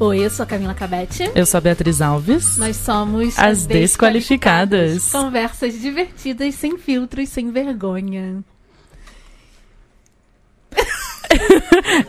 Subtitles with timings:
[0.00, 1.30] Oi, eu sou a Camila Cabete.
[1.32, 2.58] Eu sou a Beatriz Alves.
[2.58, 5.12] Nós somos As Desqualificadas.
[5.12, 8.42] Conversas divertidas, sem filtros, sem vergonha.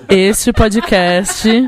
[0.10, 1.68] Este podcast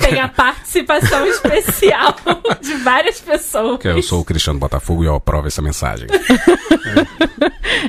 [0.00, 2.16] Tem a participação especial
[2.60, 3.78] de várias pessoas.
[3.78, 6.08] Que eu sou o Cristiano Botafogo e eu aprovo essa mensagem.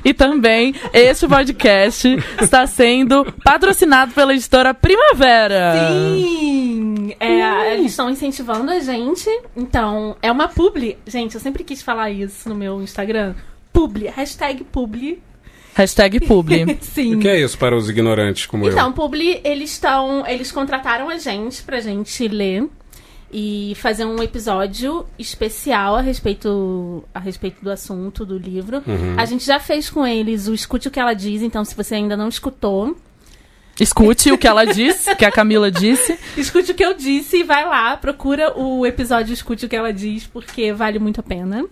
[0.04, 5.74] e também este podcast está sendo patrocinado pela editora Primavera.
[6.16, 7.16] Sim!
[7.20, 9.30] É, eles estão incentivando a gente.
[9.56, 10.98] Então, é uma publi.
[11.06, 13.34] Gente, eu sempre quis falar isso no meu Instagram.
[13.74, 14.08] Publi.
[14.08, 15.22] Hashtag publi.
[15.76, 16.78] Hashtag publi.
[16.82, 17.16] Sim.
[17.16, 18.94] O que é isso para os ignorantes como Então, eu?
[18.94, 20.26] Publi, eles estão.
[20.26, 22.68] Eles contrataram a gente pra gente ler
[23.32, 28.82] e fazer um episódio especial a respeito, a respeito do assunto do livro.
[28.88, 29.16] Uhum.
[29.18, 31.96] A gente já fez com eles o Escute o que ela diz, então se você
[31.96, 32.96] ainda não escutou,
[33.78, 36.18] Escute o que ela disse, que a Camila disse.
[36.38, 39.92] escute o que eu disse e vai lá, procura o episódio Escute o que ela
[39.92, 41.66] diz, porque vale muito a pena.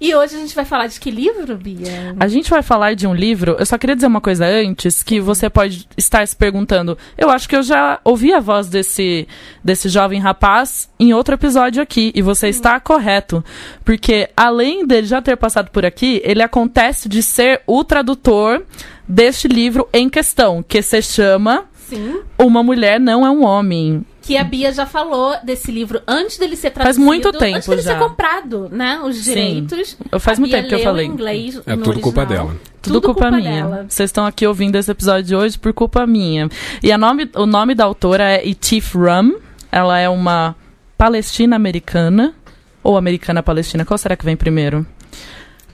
[0.00, 2.14] E hoje a gente vai falar de que livro, Bia?
[2.20, 3.56] A gente vai falar de um livro.
[3.58, 6.98] Eu só queria dizer uma coisa antes, que você pode estar se perguntando.
[7.16, 9.26] Eu acho que eu já ouvi a voz desse,
[9.64, 12.12] desse jovem rapaz em outro episódio aqui.
[12.14, 13.44] E você está correto.
[13.84, 18.64] Porque além dele já ter passado por aqui, ele acontece de ser o tradutor
[19.08, 22.20] deste livro em questão, que se chama Sim.
[22.38, 24.04] Uma Mulher Não é um Homem.
[24.22, 27.04] Que a Bia já falou desse livro antes dele ser Faz traduzido.
[27.04, 27.92] muito tempo Antes dele já.
[27.92, 29.00] ser comprado, né?
[29.04, 29.96] Os direitos.
[30.18, 31.06] Faz A muito Bia tempo que eu falei.
[31.06, 32.46] Inglês, É tudo culpa original.
[32.48, 32.60] dela.
[32.82, 33.50] Tudo, culpa, minha.
[33.50, 33.86] dela.
[33.88, 36.48] Vocês estão aqui ouvindo esse episódio de hoje por culpa minha.
[36.82, 39.34] E a nome, o nome da autora é Itif Rum.
[39.72, 40.54] Ela é uma
[40.98, 42.34] palestina-americana.
[42.82, 43.84] Ou americana-palestina.
[43.84, 44.86] Qual será que vem primeiro?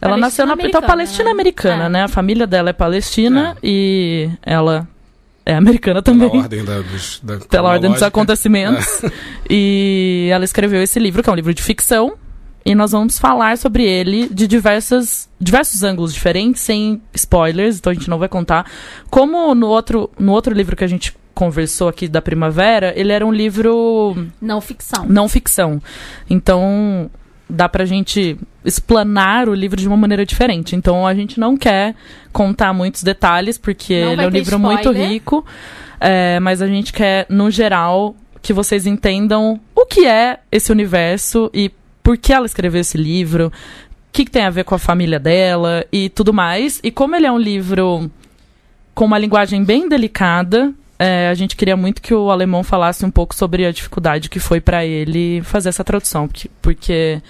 [0.01, 0.55] Ela nasceu na.
[0.55, 1.99] Então, Palestina-americana, palestina-americana, né?
[2.01, 2.05] né?
[2.05, 3.57] A família dela é palestina É.
[3.63, 4.89] e ela
[5.45, 6.31] é americana também.
[6.31, 9.03] Pela ordem da, dos, da pela ordem dos acontecimentos.
[9.49, 12.15] e ela escreveu esse livro, que é um livro de ficção.
[12.65, 17.95] E nós vamos falar sobre ele de diversas, diversos ângulos diferentes, sem spoilers, então a
[17.95, 18.71] gente não vai contar.
[19.11, 23.27] Como no outro, no outro livro que a gente conversou aqui da Primavera, ele era
[23.27, 25.07] um livro Não ficção.
[25.09, 25.83] não ficção.
[26.31, 27.11] Então
[27.49, 30.75] dá pra gente explanar o livro de uma maneira diferente.
[30.75, 31.95] Então a gente não quer
[32.33, 35.09] contar muitos detalhes, porque ele é um livro muito spoiler.
[35.09, 35.45] rico.
[36.01, 41.51] é, mas a gente quer, no geral, que vocês entendam o que é esse universo
[41.55, 41.71] e
[42.03, 43.53] por que ela escreveu esse livro, o
[44.13, 46.81] que, que tem a ver com a família dela e tudo mais.
[46.83, 48.11] E como ele é um livro
[48.95, 53.11] com uma linguagem bem delicada, é, a gente queria muito que o alemão falasse um
[53.11, 57.23] pouco sobre a dificuldade que foi para ele fazer essa tradução, porque, porque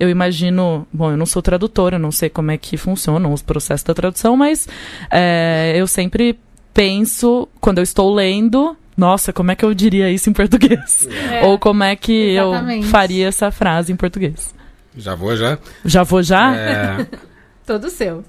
[0.00, 3.42] eu imagino, bom, eu não sou tradutora, eu não sei como é que funcionam os
[3.42, 4.66] processos da tradução, mas
[5.10, 6.38] é, eu sempre
[6.72, 11.06] penso quando eu estou lendo, nossa, como é que eu diria isso em português?
[11.30, 12.86] É, Ou como é que exatamente.
[12.86, 14.54] eu faria essa frase em português?
[14.96, 15.58] Já vou, já.
[15.84, 16.56] Já vou já?
[16.56, 17.06] É,
[17.66, 18.24] Todo seu.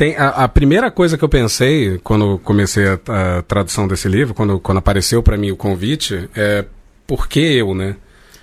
[0.00, 4.32] Tem, a, a primeira coisa que eu pensei quando comecei a, a tradução desse livro,
[4.32, 6.64] quando, quando apareceu para mim o convite, é
[7.06, 7.96] por que eu, né?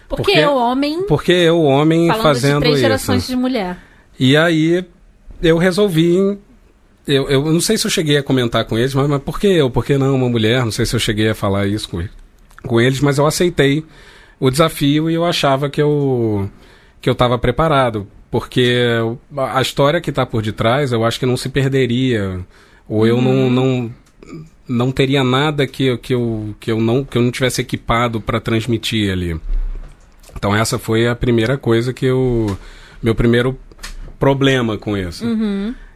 [0.08, 2.82] Porque, Porque- é o homem Por que eu, homem, falando fazendo de três isso?
[2.84, 3.76] gerações de mulher.
[4.20, 4.86] E aí
[5.42, 6.38] eu resolvi.
[7.08, 9.48] Eu, eu não sei se eu cheguei a comentar com eles, mas, mas por que
[9.48, 9.72] eu?
[9.72, 10.64] Por que não uma mulher?
[10.64, 12.08] Não sei se eu cheguei a falar isso com,
[12.68, 13.84] com eles, mas eu aceitei
[14.40, 16.48] o desafio e eu achava que eu
[17.02, 18.86] que eu estava preparado, porque
[19.38, 22.40] a história que está por detrás, eu acho que não se perderia,
[22.88, 23.92] ou eu não, não
[24.68, 28.20] não teria nada que, eu- que eu que eu não que eu não tivesse equipado
[28.20, 29.40] para transmitir ali.
[30.36, 32.58] Então essa foi a primeira coisa que eu
[33.02, 33.58] meu primeiro
[34.20, 35.26] problema com isso.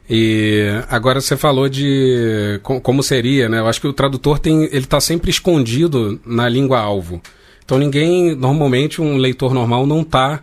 [0.10, 3.60] E agora você falou de co- como seria, né?
[3.60, 7.22] Eu acho que o tradutor tem, ele está sempre escondido na língua alvo.
[7.64, 10.42] Então ninguém, normalmente um leitor normal não está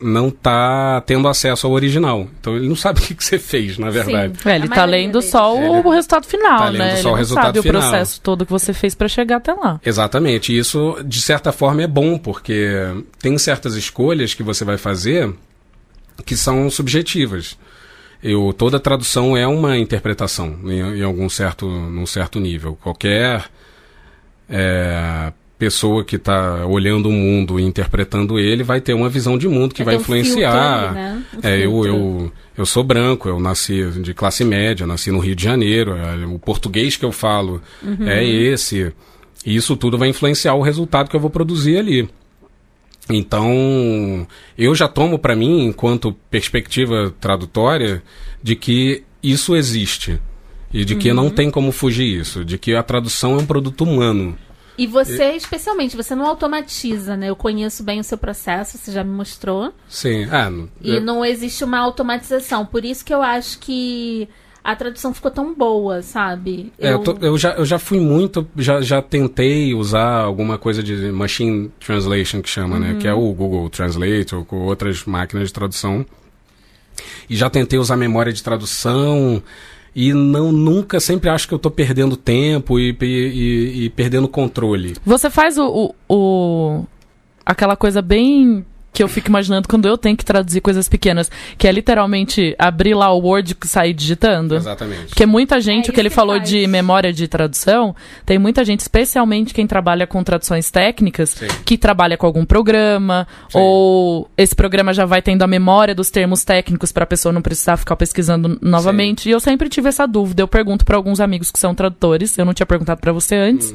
[0.00, 2.28] não tá tendo acesso ao original.
[2.40, 4.38] Então ele não sabe o que, que você fez, na verdade.
[4.38, 4.48] Sim.
[4.50, 6.96] É, ele A tá lendo só o, o resultado final, Tá lendo né?
[6.96, 7.80] só ele o não resultado sabe final.
[7.80, 9.80] o processo todo que você fez pra chegar até lá.
[9.84, 10.52] Exatamente.
[10.52, 12.70] E isso, de certa forma, é bom, porque
[13.20, 15.32] tem certas escolhas que você vai fazer
[16.24, 17.56] que são subjetivas.
[18.22, 22.76] Eu, toda tradução é uma interpretação em, em algum certo, num certo nível.
[22.82, 23.44] Qualquer
[24.48, 29.48] é, pessoa que está olhando o mundo e interpretando ele vai ter uma visão de
[29.48, 30.80] mundo que vai, influenciar.
[30.80, 31.22] filtro né?
[31.42, 35.42] É, eu, eu, eu sou branco, eu nasci de classe média, nasci no Rio de
[35.42, 38.06] Janeiro, é, o português que eu falo Uhum.
[38.08, 38.92] é esse.
[39.44, 42.08] E isso tudo vai influenciar o resultado que eu vou produzir ali.
[43.08, 44.26] Então,
[44.58, 48.02] eu já tomo para mim, enquanto perspectiva tradutória,
[48.42, 50.18] de que isso existe.
[50.72, 51.14] E de que Uhum.
[51.14, 52.44] não tem como fugir isso.
[52.44, 54.36] De que a tradução é um produto humano.
[54.78, 57.30] E você, especialmente, você não automatiza, né?
[57.30, 59.72] Eu conheço bem o seu processo, você já me mostrou.
[59.88, 60.26] Sim.
[60.30, 62.66] Ah, n- E eu- não existe uma automatização.
[62.66, 64.28] Por isso que eu acho que
[64.62, 66.72] a tradução ficou tão boa, sabe?
[66.78, 70.82] É, eu, tô- eu já, eu já fui muito, já, já tentei usar alguma coisa
[70.82, 72.96] de machine translation que chama, né?
[73.00, 76.04] Que é o Google Translate ou com outras máquinas de tradução.
[77.30, 79.42] E já tentei usar memória de tradução
[79.98, 84.94] e não nunca, sempre acho que eu tô perdendo tempo e, e, e- perdendo controle.
[85.06, 86.84] Você faz o, o, o-
[87.46, 88.62] aquela coisa bem
[88.96, 92.94] que eu fico imaginando quando eu tenho que traduzir coisas pequenas, que é literalmente abrir
[92.94, 94.54] lá o Word e sair digitando.
[94.56, 95.08] Exatamente.
[95.08, 96.48] Porque muita gente, É o que ele que falou faz.
[96.48, 97.94] de memória de tradução,
[98.24, 101.46] tem muita gente, especialmente quem trabalha com traduções técnicas, Sim.
[101.66, 103.58] que trabalha com algum programa, Sim.
[103.60, 107.42] ou esse programa já vai tendo a memória dos termos técnicos para a pessoa não
[107.42, 109.28] precisar ficar pesquisando novamente.
[109.28, 110.42] E eu sempre tive essa dúvida.
[110.42, 113.74] Eu pergunto para alguns amigos que são tradutores, eu não tinha perguntado para você antes.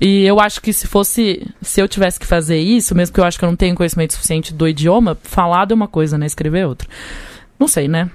[0.00, 3.24] E eu acho que se fosse, se eu tivesse que fazer isso, mesmo que eu
[3.24, 6.26] acho que eu não tenho conhecimento suficiente do idioma, falado é uma coisa, né?
[6.26, 6.86] Escrever é outra.
[7.58, 8.10] Não sei, né?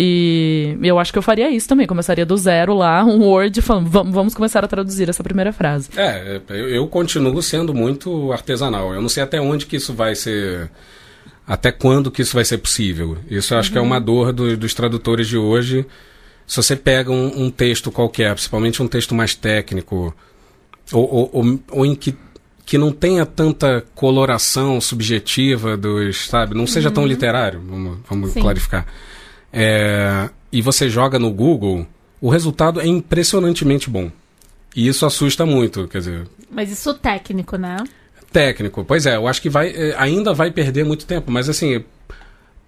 [0.00, 1.86] E eu acho que eu faria isso também.
[1.86, 5.88] Começaria do zero lá, um Word, falando, "Vam- vamos começar a traduzir essa primeira frase.
[5.96, 8.94] É, eu, eu continuo sendo muito artesanal.
[8.94, 10.70] Eu não sei até onde que isso vai ser.
[11.46, 13.18] Até quando que isso vai ser possível.
[13.28, 15.84] Isso eu acho que é uma dor do- dos tradutores de hoje.
[16.46, 20.14] Se você pega um, um texto qualquer, principalmente um texto mais técnico,
[20.92, 22.14] ou, ou, ou, ou em que,
[22.68, 26.28] que não tenha tanta coloração subjetiva dos.
[26.28, 26.54] Sabe?
[26.54, 28.86] Não seja tão literário, vamos, vamos clarificar.
[29.50, 31.86] É, e você joga no Google,
[32.20, 34.12] o resultado é impressionantemente bom.
[34.76, 37.78] E isso assusta muito, quer dizer, Mas isso técnico, né?
[38.30, 38.84] técnico.
[38.84, 41.82] Pois é, eu acho que vai, eh, ainda vai perder muito tempo, mas assim,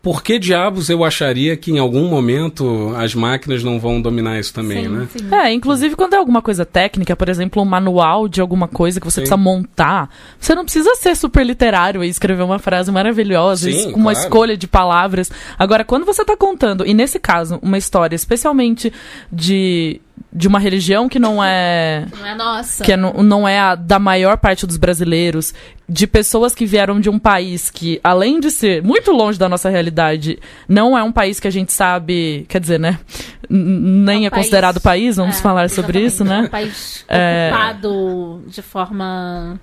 [0.02, 4.52] por que diabos eu acharia que em algum momento as máquinas não vão dominar isso
[4.52, 5.08] também, sim, né?
[5.14, 5.34] sim.
[5.34, 9.04] É, inclusive quando é alguma coisa técnica, por exemplo, um manual de alguma coisa que
[9.04, 9.20] você Sim.
[9.22, 10.08] precisa montar,
[10.38, 14.26] você não precisa ser super literário e escrever uma frase maravilhosa, Sim, com uma claro.
[14.26, 15.30] escolha de palavras.
[15.58, 18.92] Agora, quando você tá contando, e nesse caso, uma história especialmente
[19.30, 20.00] de,
[20.32, 22.84] de uma religião que não é Não é nossa.
[22.84, 25.52] que é não é a da maior parte dos brasileiros,
[25.88, 29.68] de pessoas que vieram de um país que, além de ser muito longe da nossa
[29.68, 30.38] realidade,
[30.68, 32.98] não é um país que a gente sabe, quer dizer, né?
[33.48, 36.40] Nem É um é, país- considerado país, vamos É, falar sobre isso, É né?
[36.42, 37.50] um país É.
[37.52, 39.58] ocupado de forma.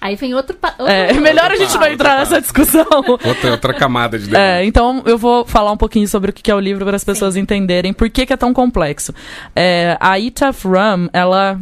[0.00, 0.56] Aí vem outro.
[0.86, 2.86] É, melhor a gente não entrar nessa discussão.
[3.06, 4.66] Outra, outra camada de É, debate.
[4.68, 7.36] então eu vou falar um pouquinho sobre o que é o livro para as pessoas
[7.36, 9.12] entenderem por que, que é tão complexo.
[9.54, 11.60] É, a Itaf Ram, ela,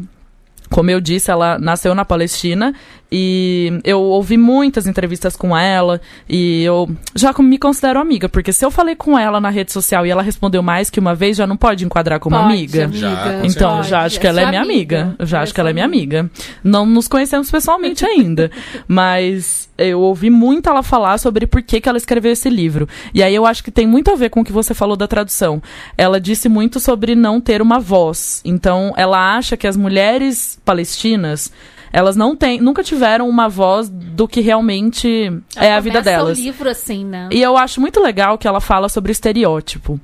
[0.70, 2.75] como eu disse, ela nasceu na Palestina
[3.10, 8.64] e eu ouvi muitas entrevistas com ela e eu já me considero amiga, porque se
[8.64, 11.46] eu falei com ela na rede social e ela respondeu mais que uma vez, já
[11.46, 12.90] não pode enquadrar como Pode, amiga.
[12.93, 15.16] Já, com Então, Pode, já acho que ela é sua minha amiga.
[15.19, 16.31] Eu já É acho que ela é minha amiga.
[16.62, 18.50] Não nos conhecemos pessoalmente ainda.
[18.87, 22.88] Mas eu ouvi muito ela falar sobre por que, que ela escreveu esse livro.
[23.14, 25.06] E aí eu acho que tem muito a ver com o que você falou da
[25.06, 25.62] tradução.
[25.96, 28.43] Ela disse muito sobre não ter uma voz.
[28.44, 31.52] Então, ela acha que as mulheres palestinas.
[31.92, 36.38] Elas não têm, nunca tiveram uma voz do que realmente é a vida delas.
[36.38, 37.28] o livro assim, né?
[37.33, 40.00] E eu acho muito legal que ela fala sobre estereótipo.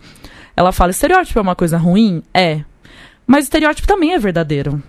[0.57, 2.23] Ela fala: estereótipo é uma coisa ruim?
[2.33, 2.61] É.
[3.27, 4.83] Mas estereótipo também é verdadeiro.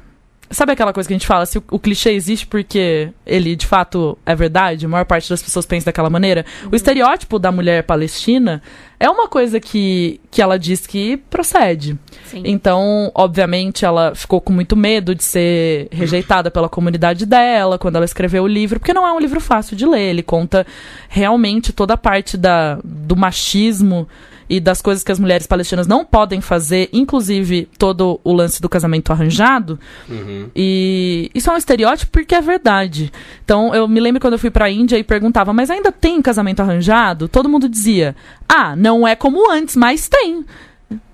[0.50, 3.66] Sabe aquela coisa que a gente fala, se o, o clichê existe porque ele de
[3.66, 6.46] fato é verdade, a maior parte das pessoas pensa daquela maneira?
[6.72, 8.62] O estereótipo da mulher palestina
[9.00, 11.98] é uma coisa que, que ela diz que procede.
[12.25, 12.44] Sim.
[12.46, 18.06] Então, obviamente, ela ficou com muito medo de ser rejeitada pela comunidade dela quando ela
[18.06, 20.12] escreveu o livro, porque não é um livro fácil de ler.
[20.12, 20.66] Ele conta
[21.10, 24.08] realmente toda a parte da, do machismo
[24.50, 28.70] e das coisas que as mulheres palestinas não podem fazer, inclusive todo o lance do
[28.70, 29.80] casamento arranjado.
[30.08, 30.50] Uhum.
[30.56, 33.12] E isso é um estereótipo porque é verdade.
[33.44, 36.62] Então, eu me lembro quando eu fui pra Índia e perguntava, mas ainda tem casamento
[36.62, 37.28] arranjado?
[37.28, 38.16] Todo mundo dizia,
[38.48, 40.46] ah, não é como antes, mas tem.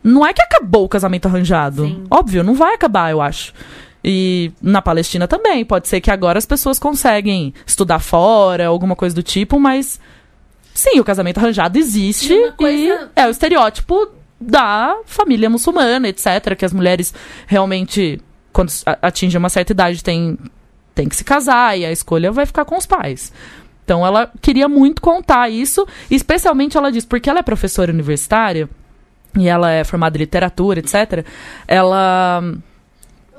[0.03, 1.85] Não é que acabou o casamento arranjado.
[1.85, 2.03] Sim.
[2.09, 3.53] Óbvio, não vai acabar, eu acho.
[4.03, 5.63] E na Palestina também.
[5.63, 9.99] Pode ser que agora as pessoas conseguem estudar fora, alguma coisa do tipo, mas.
[10.73, 12.33] Sim, o casamento arranjado existe.
[12.33, 14.07] E coisa- E é o estereótipo
[14.39, 16.55] da família muçulmana, etc.
[16.57, 17.13] Que as mulheres
[17.45, 18.19] realmente,
[18.51, 20.37] quando atingem uma certa idade, têm
[20.93, 23.31] tem que se casar e a escolha vai ficar com os pais.
[23.85, 28.69] Então ela queria muito contar isso, especialmente ela diz, porque ela é professora universitária
[29.37, 31.25] e ela é formada em literatura, etc.
[31.67, 32.43] Ela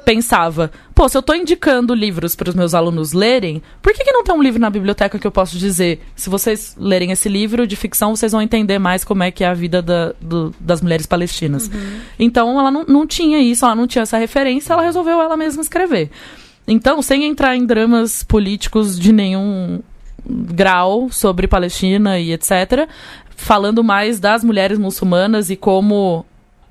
[0.05, 4.13] pensava, pô, se eu tô indicando livros para os meus alunos lerem, por que, que
[4.13, 7.67] não tem um livro na biblioteca que eu posso dizer, se vocês lerem esse livro
[7.67, 10.83] de ficção, vocês vão entender mais como é que é a vida da, do, das
[10.83, 11.69] mulheres palestinas.
[11.69, 12.01] Uhum.
[12.19, 15.63] Então ela não, não tinha isso, ela não tinha essa referência, ela resolveu ela mesma
[15.63, 16.11] escrever.
[16.67, 19.81] Então, sem entrar em dramas políticos de nenhum
[20.25, 22.89] grau sobre Palestina e etc.,
[23.35, 26.25] falando mais das mulheres muçulmanas e como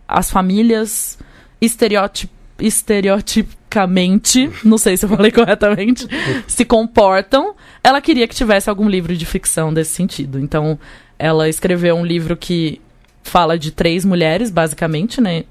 [0.07, 1.17] as famílias
[1.59, 6.07] estereotip estereotipicamente, não sei se eu falei corretamente,
[6.47, 7.55] se comportam.
[7.83, 10.39] Ela queria que tivesse algum livro de ficção desse sentido.
[10.39, 10.79] Então,
[11.17, 12.79] ela escreveu um livro que
[13.23, 15.43] fala de três mulheres, basicamente, né?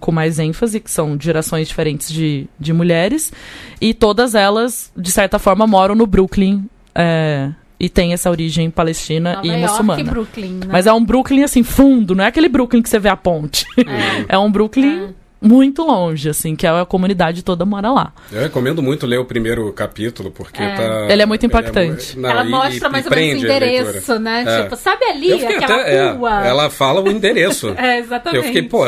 [0.00, 3.32] Com mais ênfase, que são gerações diferentes de, de mulheres.
[3.80, 9.34] E todas elas, de certa forma, moram no Brooklyn, é, e tem essa origem palestina
[9.34, 10.00] Nova e York muçulmana.
[10.00, 10.66] e Brooklyn, né?
[10.70, 13.66] Mas é um Brooklyn assim fundo, não é aquele Brooklyn que você vê a ponte.
[13.76, 15.23] É, é um Brooklyn É.
[15.44, 18.12] muito longe, assim, que a comunidade toda mora lá.
[18.32, 20.74] Eu recomendo muito ler o primeiro capítulo, porque É.
[20.74, 21.06] tá.
[21.12, 22.16] Ele é muito impactante.
[22.16, 24.44] mu- não, Ela e- mostra e- mais e ou menos o endereço, né?
[24.46, 24.62] É.
[24.62, 26.46] Tipo, sabe ali, aquela até- é, rua?
[26.46, 27.68] ela fala o endereço.
[27.78, 28.36] É, exatamente.
[28.36, 28.84] Eu fiquei, pô,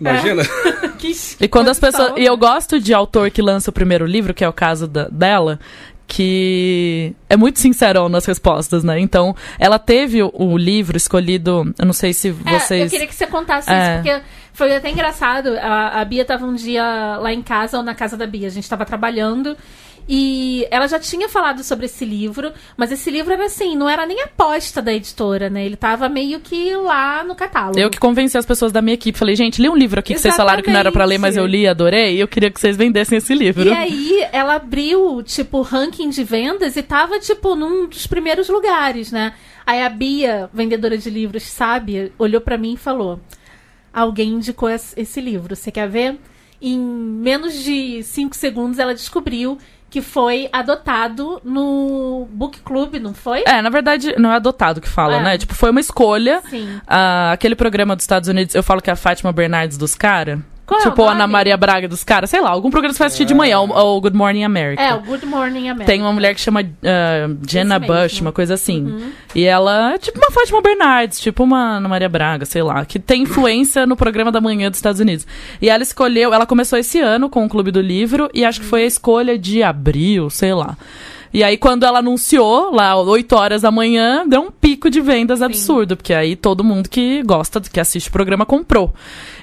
[0.00, 0.42] imagina.
[0.98, 2.12] Que E quando as pessoas.
[2.16, 5.08] E eu gosto de autor que lança o primeiro livro, que é o caso da-
[5.08, 5.58] dela,
[6.06, 8.98] que é muito sincerão nas respostas, né?
[9.00, 11.72] Então, ela teve o, o livro escolhido.
[11.78, 12.82] Eu não sei se É, vocês.
[12.84, 13.74] eu queria que você contasse É.
[13.74, 14.22] isso, porque
[14.54, 15.58] foi até engraçado.
[15.60, 18.50] A, a Bia tava um dia lá em casa, ou na casa da Bia, a
[18.50, 19.56] gente tava trabalhando.
[20.08, 24.06] E ela já tinha falado sobre esse livro, mas esse livro era assim, não era
[24.06, 25.64] nem aposta da editora, né?
[25.64, 27.78] Ele tava meio que lá no catálogo.
[27.78, 29.18] Eu que convenci as pessoas da minha equipe.
[29.18, 31.36] Falei, gente, li um livro aqui que vocês falaram que não era pra ler, mas
[31.36, 32.16] eu li adorei.
[32.16, 33.68] E eu queria que vocês vendessem esse livro.
[33.68, 38.48] E aí, ela abriu, tipo, o ranking de vendas e tava, tipo, num dos primeiros
[38.48, 39.32] lugares, né?
[39.66, 43.18] Aí a Bia, vendedora de livros, sabe, olhou pra mim e falou:
[43.94, 46.18] Alguém indicou es- esse livro, você quer ver?
[46.60, 49.56] Em menos de cinco segundos, ela descobriu
[49.90, 53.44] que foi adotado no Book Club, não foi?
[53.46, 55.22] É, na verdade, não é adotado que fala, É.
[55.22, 55.38] né?
[55.38, 56.42] Tipo, foi uma escolha.
[56.50, 56.80] Sim.
[56.86, 60.40] Ah, aquele programa dos Estados Unidos, eu falo que é a Fátima Bernardes dos caras.
[60.66, 61.16] Qual é o Tipo, a nome?
[61.16, 63.60] Ana Maria Braga dos caras, sei lá, algum programa que você vai assistir de manhã,
[63.60, 64.82] o, o Good Morning America.
[64.82, 65.84] É, o Good Morning America.
[65.84, 68.02] Tem uma mulher que chama ah, Jenna Esse mesmo.
[68.02, 69.12] Bush, uma coisa assim.
[69.34, 72.98] E ela é tipo uma Fátima Bernardes, tipo uma Ana Maria Braga, sei lá, que
[72.98, 75.26] tem influência no programa da manhã dos Estados Unidos.
[75.60, 78.66] E ela escolheu, ela começou esse ano com o Clube do Livro e acho que
[78.66, 80.76] foi a escolha de abril, sei lá.
[81.34, 85.42] E aí, quando ela anunciou, lá, 8 horas da manhã, deu um pico de vendas
[85.42, 88.94] absurdo, porque aí todo mundo que gosta, que assiste o programa, comprou.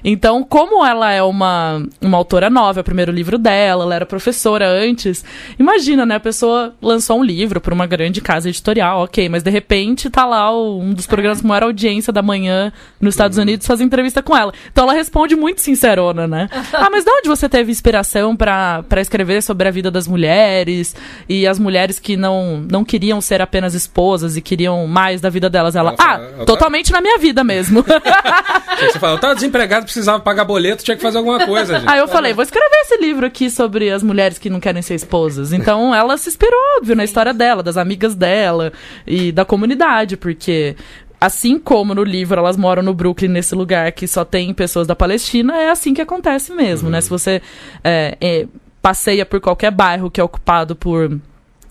[0.02, 4.06] Então, como ela é uma, uma autora nova, é o primeiro livro dela, ela era
[4.06, 5.26] professora antes,
[5.60, 6.16] imagina, né?
[6.16, 10.26] A pessoa lançou um livro para uma grande casa editorial, ok, mas de repente tá
[10.26, 12.72] lá o- um dos programas com maior audiência da manhã
[13.02, 14.54] nos Estados Unidos fazendo entrevista com ela.
[14.72, 16.48] Então ela responde muito sincerona, né?
[16.74, 20.96] ah, mas de onde você teve inspiração para escrever sobre a vida das mulheres
[21.28, 25.50] e as mulheres que não, não queriam ser apenas esposas e queriam mais da vida
[25.50, 25.76] delas?
[25.76, 27.84] Ela, Ela fala, ah, ela tá- totalmente na minha vida mesmo.
[28.80, 31.90] Você fala, eu tava desempregado, precisava pagar boleto, tinha que fazer alguma coisa, gente.
[31.90, 34.96] Aí eu falei, vou escrever esse livro aqui sobre as mulheres que não querem ser
[34.96, 35.54] esposas.
[35.54, 38.72] Então ela se inspirou, óbvio, na história dela, das amigas dela
[39.06, 40.76] e da comunidade, porque
[41.20, 44.96] assim como no livro elas moram no Brooklyn, nesse lugar que só tem pessoas da
[44.96, 47.00] Palestina, é assim que acontece mesmo, né?
[47.00, 47.42] Se você
[47.84, 48.48] é, é,
[48.82, 51.20] passeia por qualquer bairro que é ocupado por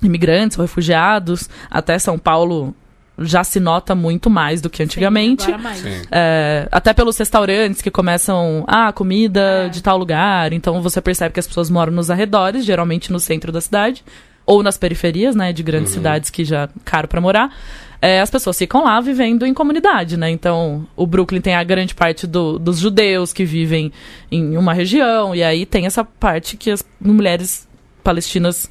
[0.02, 2.74] imigrantes ou refugiados, até São Paulo
[3.22, 5.42] já se nota muito mais do que antigamente.
[5.44, 5.78] Sim, agora mais.
[5.80, 6.02] Sim.
[6.10, 9.68] É, até pelos restaurantes que começam, ah, comida É.
[9.68, 10.52] de tal lugar.
[10.54, 14.02] Então você percebe que as pessoas moram nos arredores, geralmente no centro da cidade,
[14.46, 17.54] ou nas periferias, né, de grandes cidades que já é caro pra morar.
[18.02, 20.30] É, as pessoas ficam lá vivendo em comunidade, né?
[20.30, 23.92] Então, o Brooklyn tem a grande parte do- dos judeus que vivem
[24.32, 27.68] em uma região, e aí tem essa parte que as mulheres
[28.02, 28.70] palestinas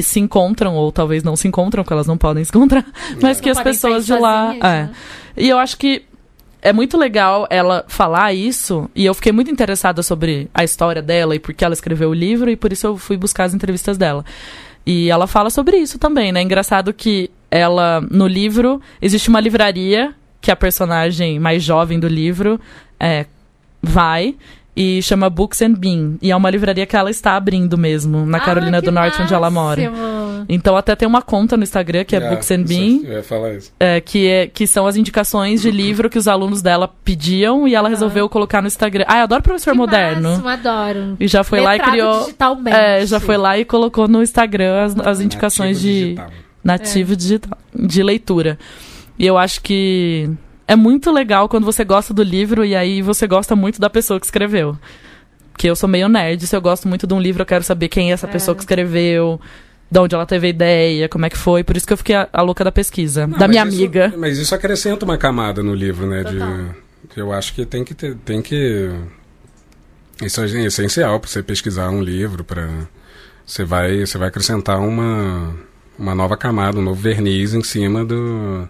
[0.00, 2.84] se encontram, ou talvez não se encontram, porque elas não podem se encontrar,
[3.20, 4.46] mas que Não as podem pessoas de lá.
[4.46, 4.82] sozinhas, é.
[4.82, 4.90] né?
[5.36, 6.02] E eu acho que
[6.62, 11.34] é muito legal ela falar isso, e eu fiquei muito interessada sobre a história dela
[11.36, 13.98] e por que ela escreveu o livro, e por isso eu fui buscar as entrevistas
[13.98, 14.24] dela.
[14.86, 16.42] E ela fala sobre isso também, né?
[16.42, 22.60] Engraçado que ela, no livro, existe uma livraria que a personagem mais jovem do livro
[23.00, 23.26] é,
[23.82, 24.34] vai
[24.76, 26.14] e chama Books and Bean.
[26.20, 29.22] E é uma livraria que ela está abrindo mesmo, na Ah, Carolina que do Norte,
[29.22, 29.90] onde ela mora.
[29.90, 30.24] máximo.
[30.48, 33.54] Então até tem uma conta no Instagram que é, Books and Bean, Eu ia falar
[33.54, 33.72] isso.
[33.80, 37.74] é, que, é, que são as indicações de livro que os alunos dela pediam e
[37.74, 39.04] ela resolveu colocar no Instagram.
[39.08, 40.28] Ah, eu adoro professor Que moderno.
[40.42, 41.16] Máximo, adoro.
[41.18, 42.20] E já foi lá e Letrado criou.
[42.20, 42.76] digitalmente.
[42.76, 46.30] É, já foi lá e colocou no Instagram as, as indicações Nativo de digital.
[46.62, 48.58] nativo digital, de leitura.
[49.18, 50.28] E eu acho que
[50.66, 54.18] é muito legal quando você gosta do livro e aí você gosta muito da pessoa
[54.18, 54.76] que escreveu.
[55.52, 57.88] Porque eu sou meio nerd, se eu gosto muito de um livro, eu quero saber
[57.88, 59.40] quem é essa pessoa que escreveu,
[59.90, 61.62] de onde ela teve a ideia, como é que foi.
[61.62, 64.12] Por isso que eu fiquei a, a louca da pesquisa, Não, da minha isso- amiga.
[64.16, 66.24] Mas isso acrescenta uma camada no livro, né?
[66.24, 68.90] De, eu acho que tem que ter, tem que
[70.22, 72.68] isso é essencial para você pesquisar um livro, para
[73.46, 75.54] você vai você vai acrescentar uma
[75.98, 78.68] uma nova camada, um novo verniz em cima do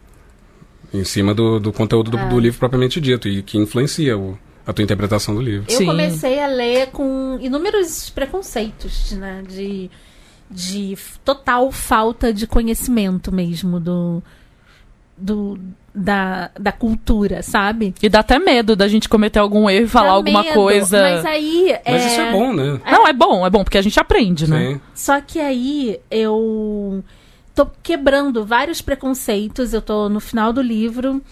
[0.94, 2.28] em cima do, do conteúdo do, É.
[2.28, 5.66] do livro propriamente dito e que influencia o, a tua interpretação do livro.
[5.68, 5.86] Eu Sim.
[5.86, 9.42] comecei a ler com inúmeros preconceitos, né?
[9.46, 9.90] De,
[10.50, 14.22] de total falta de conhecimento mesmo do,
[15.16, 15.58] do
[15.94, 17.94] da, da cultura, sabe?
[18.02, 21.00] E dá até medo da gente cometer algum erro e falar Dá alguma medo, coisa.
[21.02, 21.76] Mas aí.
[21.86, 22.80] Mas isso é bom, né?
[22.84, 24.72] Não, é bom, é bom, porque a gente aprende, né?
[24.72, 24.80] Sim.
[24.94, 27.02] Só que aí eu
[27.54, 31.22] tô quebrando vários preconceitos, eu tô no final do livro,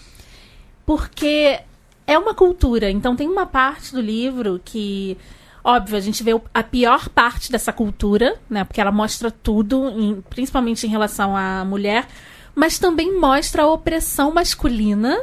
[0.85, 1.59] porque
[2.05, 2.89] é uma cultura.
[2.89, 5.17] Então tem uma parte do livro que,
[5.63, 8.63] óbvio, a gente vê a pior parte dessa cultura, né?
[8.63, 12.07] Porque ela mostra tudo, em- principalmente em relação à mulher,
[12.55, 15.17] mas também mostra a opressão masculina.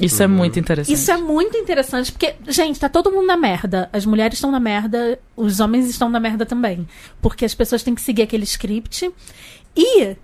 [0.00, 0.94] Isso é muito interessante.
[0.96, 3.90] Isso é muito interessante, porque, gente, tá todo mundo na merda.
[3.92, 6.88] As mulheres estão na merda, os homens estão na merda também.
[7.20, 9.10] Porque as pessoas têm que seguir aquele script.
[9.76, 10.16] E,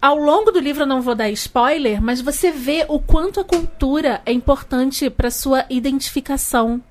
[0.00, 3.44] ao longo do livro, eu não vou dar spoiler, mas você vê o quanto a
[3.44, 6.82] cultura é importante para sua identificação.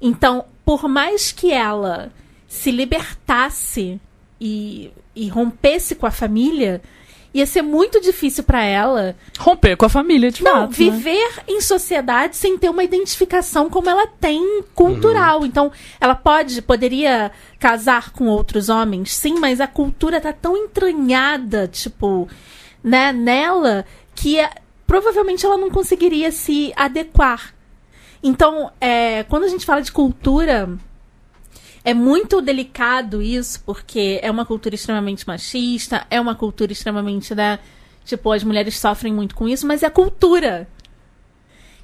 [0.00, 2.10] Então, por mais que ela
[2.46, 4.00] se libertasse
[4.40, 6.80] e, e rompesse com a família,
[7.32, 10.70] ia ser muito difícil para ela Romper com a família, de não, fato.
[10.70, 10.74] né?
[10.76, 15.44] viver em sociedade sem ter uma identificação como ela tem cultural.
[15.44, 15.70] Então,
[16.00, 22.28] ela pode, poderia casar com outros homens, sim, mas a cultura tá tão entranhada, tipo,
[22.82, 24.50] né, nela, que é-
[24.86, 27.54] provavelmente ela não conseguiria se adequar.
[28.22, 30.68] Então, é, quando a gente fala de cultura,
[31.84, 37.58] é muito delicado isso, porque é uma cultura extremamente machista, é uma cultura extremamente, né?
[38.04, 40.68] Tipo, as mulheres sofrem muito com isso, mas é cultura.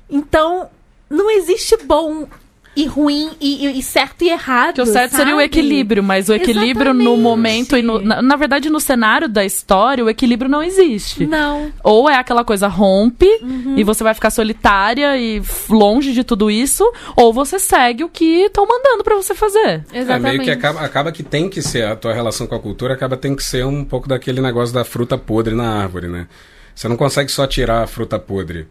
[0.09, 0.71] Então,
[1.09, 2.27] não existe bom
[2.77, 4.75] e ruim e, e- e certo e errado.
[4.77, 5.45] Que o certo seria o sabe?
[5.45, 7.23] equilíbrio, mas o equilíbrio no Exatamente.
[7.23, 11.27] momento e no, na, na verdade no cenário da história, o equilíbrio não existe.
[11.27, 11.73] Não.
[11.83, 13.75] Ou é aquela coisa rompe Uhum.
[13.77, 16.85] e você vai ficar solitária e longe de tudo isso,
[17.17, 19.85] ou você segue o que estão mandando pra você fazer.
[19.93, 20.33] É Exatamente.
[20.39, 23.17] meio que acaba, acaba que tem que ser, a tua relação com a cultura acaba
[23.17, 26.27] tem que ser um pouco daquele negócio da fruta podre na árvore, né?
[26.75, 28.67] Você não consegue só tirar a fruta podre.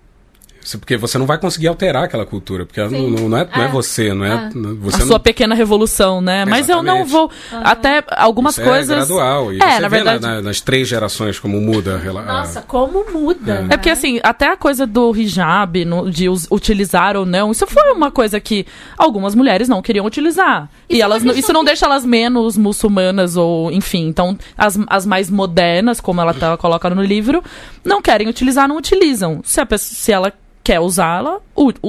[0.79, 3.67] Porque você não vai conseguir alterar aquela cultura, porque não, não, é, não é É.
[3.69, 4.29] você, não é.
[4.29, 4.33] É.
[4.33, 4.49] a
[4.81, 6.45] Você sua não, pequena revolução, né?
[6.45, 7.29] Mas eu não vou.
[7.51, 8.89] Até algumas isso coisas.
[8.91, 9.51] é gradual.
[9.53, 10.21] E É, você na vê verdade.
[10.21, 13.53] na- nas três gerações como muda a a- Nossa, como muda.
[13.53, 13.61] É.
[13.61, 13.67] né?
[13.71, 17.65] É porque, assim, até a coisa do hijab, no- de us- utilizar ou não, isso
[17.67, 18.65] foi uma coisa que
[18.97, 20.69] algumas mulheres não queriam utilizar.
[20.93, 24.07] E elas, isso não de- deixa elas menos muçulmanas ou, enfim.
[24.07, 27.43] Então, as, as mais modernas, como ela tá, coloca no livro,
[27.83, 29.41] não querem utilizar, não utilizam.
[29.43, 31.39] Se, a pessoa, se ela quer usá-la,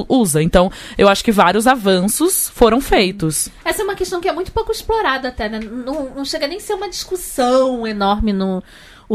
[0.08, 0.42] usa.
[0.42, 3.48] Então, eu acho que vários avanços foram feitos.
[3.64, 5.60] Essa é uma questão que é muito pouco explorada até, né?
[5.60, 8.60] Não, não chega nem a ser uma discussão enorme no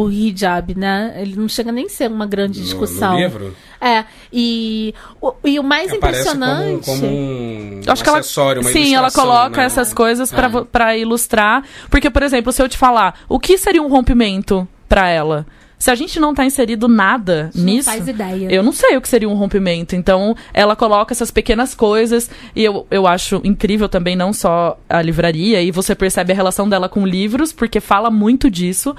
[0.04, 1.14] o hijab, né?
[1.18, 3.14] Ele não chega nem a ser uma grande no- discussão.
[3.14, 6.86] No, livro, É, e o, e o mais aparece como, impressionante...
[6.86, 9.66] como um, Eu acho que ela, acessório, uma sim, ela coloca né?
[9.66, 10.64] essas coisas pra É.
[10.72, 11.64] pra ilustrar.
[11.90, 15.46] Porque, por exemplo, se eu te falar, o que seria um rompimento pra ela?
[15.78, 18.52] Se a gente não tá inserido nada não nisso, faz ideia.
[18.52, 19.96] eu não sei o que seria um rompimento.
[19.96, 25.02] Então, ela coloca essas pequenas coisas e eu, eu acho incrível também não só a
[25.02, 28.94] livraria e você percebe a relação dela com livros, porque fala muito disso.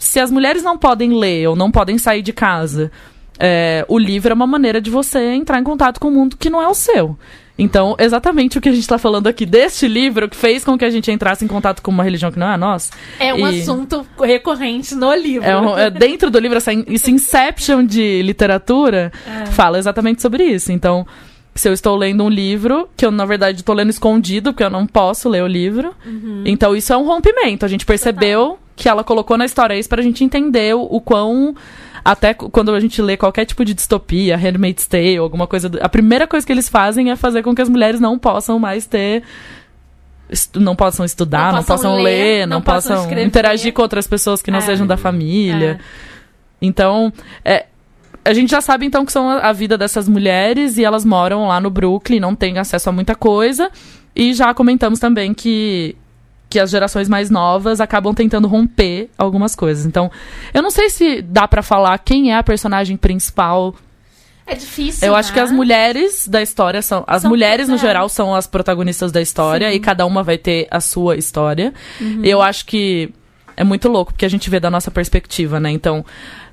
[0.00, 2.90] Se as mulheres não podem ler ou não podem sair de casa,
[3.38, 6.48] é, o livro é uma maneira de você entrar em contato com o mundo que
[6.48, 7.18] não é o seu.
[7.58, 10.84] Então, exatamente o que a gente está falando aqui deste livro que fez com que
[10.86, 12.90] a gente entrasse em contato com uma religião que não é a nossa.
[13.18, 15.46] É um E- assunto recorrente no livro.
[15.46, 19.12] é um- é dentro do livro, essa esse Inception de literatura
[19.52, 20.72] fala exatamente sobre isso.
[20.72, 21.06] Então,
[21.54, 24.70] se eu estou lendo um livro, que eu, na verdade, estou lendo escondido, porque eu
[24.70, 25.94] não posso ler o livro.
[26.46, 27.66] Então, isso é um rompimento.
[27.66, 31.54] A gente percebeu que ela colocou na história isso pra gente entender o, o quão.
[32.02, 35.68] Até quando a gente lê qualquer tipo de distopia, Handmaid's Tale, alguma coisa.
[35.68, 38.58] do- a primeira coisa que eles fazem é fazer com que as mulheres não possam
[38.58, 39.22] mais ter
[40.54, 43.82] não possam estudar, Não não, possam possam ler, ler, não não, possam possam interagir com
[43.82, 44.62] outras pessoas que não É.
[44.62, 45.78] sejam da família.
[45.80, 45.84] É.
[46.62, 47.12] Então,
[47.44, 47.66] é,
[48.24, 51.48] a gente já sabe então que são a, a vida dessas mulheres e elas moram
[51.48, 53.70] lá no Brooklyn, não têm acesso a muita coisa.
[54.14, 55.96] E já comentamos também que
[56.50, 59.86] que as gerações mais novas acabam tentando romper algumas coisas.
[59.86, 60.10] Então,
[60.52, 63.72] eu não sei se dá pra falar quem é a personagem principal.
[64.44, 65.06] É difícil.
[65.06, 65.34] Eu acho né?
[65.34, 67.04] que as mulheres da história são.
[67.06, 67.78] As São- mulheres, no é.
[67.78, 69.76] geral, são as protagonistas da história Sim.
[69.76, 71.72] e cada uma vai ter a sua história.
[72.00, 72.24] Uhum.
[72.24, 73.14] Eu acho que
[73.56, 75.70] é muito louco, porque a gente vê da nossa perspectiva, né?
[75.70, 76.04] Então,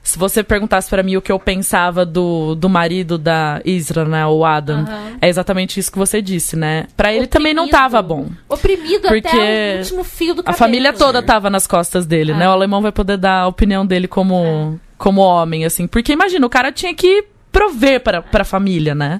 [0.07, 4.25] se você perguntasse pra mim o que eu pensava do, do marido da Isra, né?
[4.25, 5.17] O Adam, Aham.
[5.21, 6.87] é exatamente isso que você disse, né?
[6.95, 7.81] Pra ele também não Oprimido.
[7.83, 8.27] tava bom.
[8.47, 10.57] Oprimido Porque até o último fio do A cabelo.
[10.59, 12.35] família toda tava nas costas dele, É.
[12.37, 12.47] né?
[12.47, 15.87] O alemão vai poder dar a opinião dele como, como homem, assim.
[15.87, 19.19] Porque imagina, o cara tinha que prover para pra família, né?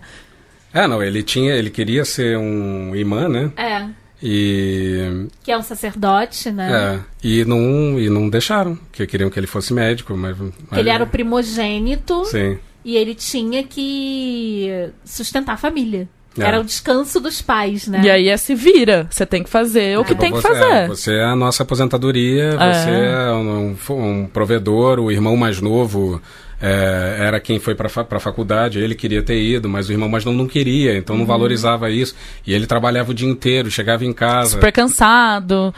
[0.74, 3.52] É, não, ele tinha, ele queria ser um imã, né?
[3.58, 3.86] É,
[4.22, 6.72] E que é um sacerdote, né?
[6.96, 10.90] é, e não e não deixaram, porque queriam que ele fosse médico, mas, Que ele
[10.90, 12.58] era o primogênito Sim.
[12.84, 16.08] e ele tinha que sustentar a família.
[16.40, 16.44] É.
[16.44, 18.00] Era o descanso dos pais, né?
[18.04, 19.08] E aí é se vira.
[19.10, 20.72] Você tem que fazer o que tem que você, fazer.
[20.72, 25.60] é, você é a nossa aposentadoria, você é um, um- um provedor, o irmão mais
[25.60, 26.22] novo
[26.62, 30.26] é, era quem foi para a faculdade, ele queria ter ido, mas o irmão mais
[30.26, 31.20] novo não queria, então Uhum.
[31.22, 32.16] não valorizava isso.
[32.46, 34.52] E ele trabalhava o dia inteiro, chegava em casa.
[34.52, 35.74] Super cansado.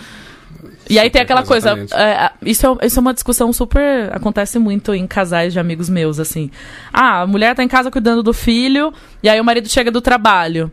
[0.89, 4.09] E aí tem aquela coisa, é, isso, é, isso é uma discussão super.
[4.11, 6.49] Acontece muito em casais de amigos meus, assim.
[6.91, 10.01] Ah, a mulher tá em casa cuidando do filho, e aí o marido chega do
[10.01, 10.71] trabalho.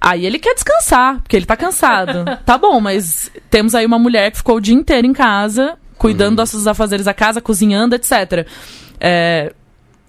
[0.00, 2.24] Aí ele quer descansar, porque ele tá cansado.
[2.44, 6.36] tá bom, mas temos aí uma mulher que ficou o dia inteiro em casa, cuidando
[6.36, 8.46] dos afazeres da casa, cozinhando, etc.
[9.00, 9.52] É,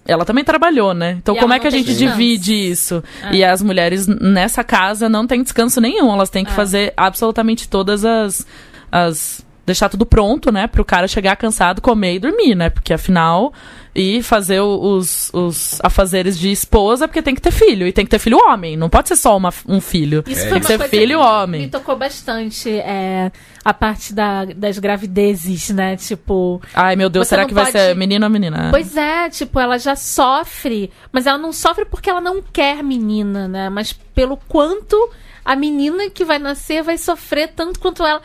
[0.06, 1.16] ela também trabalhou, né?
[1.22, 2.12] Então E como é que a gente descanso.
[2.12, 3.02] divide isso?
[3.22, 3.34] É.
[3.36, 6.12] E as mulheres nessa casa não têm descanso nenhum.
[6.12, 6.54] Elas têm que É.
[6.54, 8.46] fazer absolutamente todas as,
[8.90, 9.44] as.
[9.64, 10.66] Deixar tudo pronto, né?
[10.66, 12.68] Pro cara chegar cansado, comer e dormir, né?
[12.68, 13.52] Porque afinal.
[13.94, 17.86] E fazer os, os afazeres de esposa, porque tem que ter filho.
[17.86, 18.74] E tem que ter filho homem.
[18.74, 20.24] Não pode ser só uma- um filho.
[20.26, 21.60] Isso É, tem que ser filho que homem.
[21.62, 23.30] Me tocou bastante é,
[23.62, 25.94] a parte da, das gravidezes, né?
[25.96, 28.68] Tipo, Ai, meu Deus, será que vai pode- ser menino ou menina?
[28.70, 33.46] Pois é, tipo, ela já sofre, mas ela não sofre porque ela não quer menina,
[33.46, 33.68] né?
[33.68, 34.96] Mas pelo quanto
[35.44, 38.22] a menina que vai nascer vai sofrer tanto quanto ela.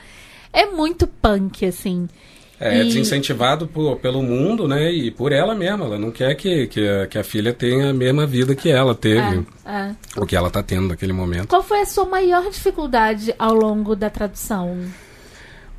[0.54, 2.08] É muito punk, assim.
[2.60, 4.92] É, E- desincentivado por- pelo mundo, né?
[4.92, 5.86] E por ela mesma.
[5.86, 8.96] Ela não quer que, que, a, que a filha tenha a mesma vida que ela
[8.96, 9.96] teve, É, é.
[10.16, 11.48] o que ela tá tendo naquele momento.
[11.50, 14.76] Qual foi a sua maior dificuldade ao longo da tradução?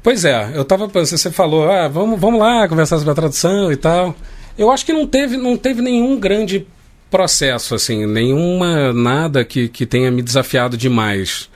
[0.03, 3.73] Pois é, eu tava pensando, você falou, ah, vamos, vamos lá conversar sobre a tradução
[3.73, 4.14] e tal.
[4.57, 6.64] Eu acho que não teve, não teve nenhum grande
[7.11, 11.51] processo, assim, nenhuma, nada que, que tenha me desafiado demais.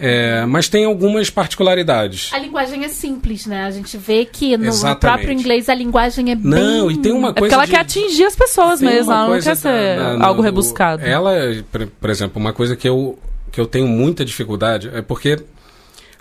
[0.00, 2.30] É, mas tem algumas particularidades.
[2.32, 3.64] A linguagem é simples, né?
[3.64, 5.00] A gente vê que no Exatamente.
[5.00, 6.50] próprio inglês a linguagem é bem...
[6.50, 9.12] Não, e tem uma É porque coisa ela de- quer atingir as pessoas Tem mesmo.
[9.12, 11.04] Ela não quer ser na- na- algo no- rebuscado.
[11.04, 11.32] Ela,
[11.70, 13.18] por, por exemplo, uma coisa que eu,
[13.52, 15.38] que eu tenho muita dificuldade é porque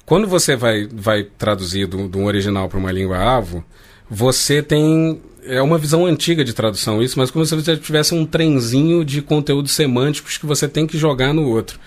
[0.06, 3.64] quando você vai, vai traduzir do, do original para uma língua avo,
[4.10, 5.22] você tem.
[5.50, 9.22] É uma visão antiga de tradução isso, mas como se você tivesse um trenzinho de
[9.22, 11.80] conteúdos semânticos que você tem que jogar no outro.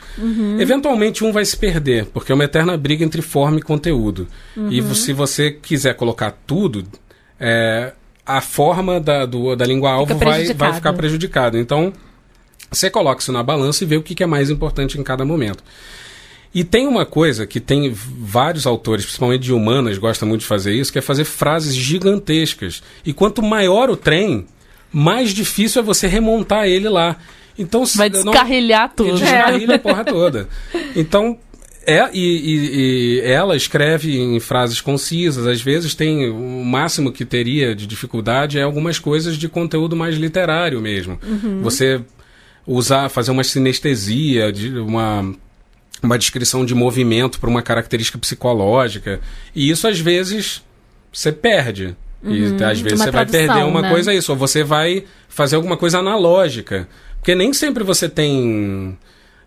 [0.58, 4.26] Eventualmente um vai se perder, porque é uma eterna briga entre forma e conteúdo.
[4.68, 6.84] E vo- se você quiser colocar tudo,
[7.38, 7.92] é,
[8.26, 10.74] a forma da, do- da língua alvo vai, vai prejudicado.
[10.74, 11.58] ficar prejudicada.
[11.58, 11.92] Então,
[12.70, 15.62] você coloca isso na balança e vê o que é mais importante em cada momento.
[16.54, 20.74] E tem uma coisa que tem vários autores, principalmente de humanas, gostam muito de fazer
[20.74, 22.82] isso, que é fazer frases gigantescas.
[23.06, 24.46] E quanto maior o trem,
[24.92, 27.16] mais difícil é você remontar ele lá.
[27.58, 29.18] Então, Vai não- descarrilhar ele tudo.
[29.18, 30.48] descarrilha a porra toda.
[30.94, 31.38] Então,
[31.86, 32.76] é, e, e-
[33.16, 38.58] e ela escreve em frases concisas, às vezes tem o máximo que teria de dificuldade
[38.58, 41.18] é algumas coisas de conteúdo mais literário mesmo.
[41.62, 42.00] Você
[42.66, 45.34] usar, fazer uma sinestesia, de uma,
[46.02, 49.20] uma descrição de movimento para uma característica psicológica.
[49.54, 50.62] E isso às vezes
[51.12, 51.96] você perde.
[52.24, 53.90] E às vezes você vai perder uma né?
[53.90, 56.88] coisa isso, ou você vai fazer alguma coisa analógica.
[57.18, 58.96] Porque nem sempre você tem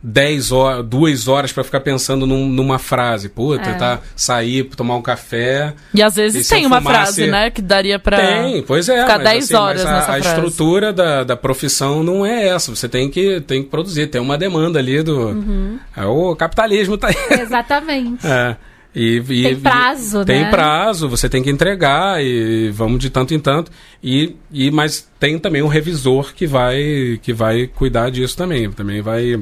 [0.08, 3.28] 10 horas, duas horas para ficar pensando num- numa frase.
[3.28, 3.74] Puta, É.
[3.74, 5.74] tá, sair, tomar um café.
[5.94, 7.50] E às E vezes eu tem uma frase, né?
[7.50, 8.18] Que daria pra.
[8.18, 9.02] Tem, pois é.
[9.02, 10.28] ficar mas, 10 assim, horas mas a, nessa a frase.
[10.28, 12.74] estrutura da, da profissão não é essa.
[12.76, 15.18] Você tem que, tem que produzir, tem uma demanda ali do.
[15.30, 15.80] Uhum.
[15.98, 17.16] É, o capitalismo tá aí.
[17.42, 18.26] Exatamente.
[18.28, 18.56] É.
[18.98, 20.50] E, e- Tem prazo, e- Tem né?
[20.50, 23.70] prazo, você tem que entregar e vamos de tanto em tanto.
[24.02, 29.02] E, e mas tem também um revisor que vai que vai cuidar disso também, também
[29.02, 29.38] vai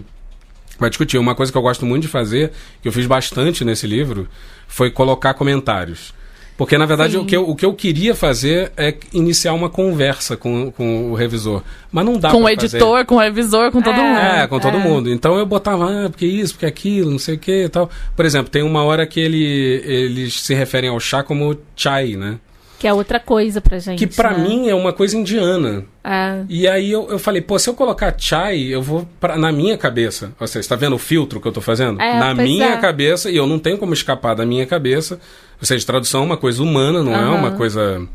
[0.79, 1.17] vai discutir.
[1.17, 4.27] Uma coisa que eu gosto muito de fazer, que eu fiz bastante nesse livro,
[4.67, 6.13] foi colocar comentários.
[6.55, 10.38] Porque, na verdade, o que, eu, o que eu queria fazer é iniciar uma conversa
[10.38, 11.63] com, com o revisor.
[11.91, 13.05] Mas não dá Com o editor, fazer.
[13.05, 14.03] com o revisor, com todo É.
[14.03, 14.17] mundo.
[14.19, 15.09] É, com todo mundo.
[15.12, 17.89] Então eu botava, ah, porque isso, porque aquilo, não sei o que e tal.
[18.15, 19.43] Por exemplo, tem uma hora que ele,
[19.83, 22.38] eles se referem ao chá como chai, né?
[22.83, 23.97] Que é outra coisa pra gente.
[23.97, 24.45] Que pra né?
[24.45, 25.85] mim é uma coisa indiana.
[26.03, 26.43] É.
[26.49, 29.77] E aí eu, eu falei, pô, se eu colocar chai, eu vou pra, na minha
[29.77, 30.33] cabeça.
[30.37, 32.01] Ou seja, está vendo o filtro que eu tô fazendo?
[32.01, 32.77] É, na minha é.
[32.77, 35.17] cabeça, e eu não tenho como escapar da minha cabeça.
[35.61, 37.35] Ou seja, tradução é uma coisa humana, não é Aham.
[37.35, 38.05] uma coisa.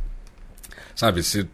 [0.95, 1.49] Sabe, se.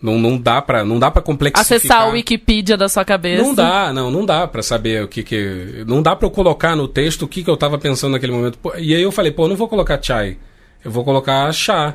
[0.00, 1.78] Não, não dá pra, não dá pra complexificar.
[1.78, 3.42] Acessar o Wikipedia da sua cabeça.
[3.42, 5.84] Não dá, não, não dá pra saber o que que.
[5.84, 8.56] Não dá pra eu colocar no texto o que que eu tava pensando naquele momento.
[8.78, 10.36] E aí eu falei, pô, eu não vou colocar chai.
[10.84, 11.94] Eu vou colocar chá.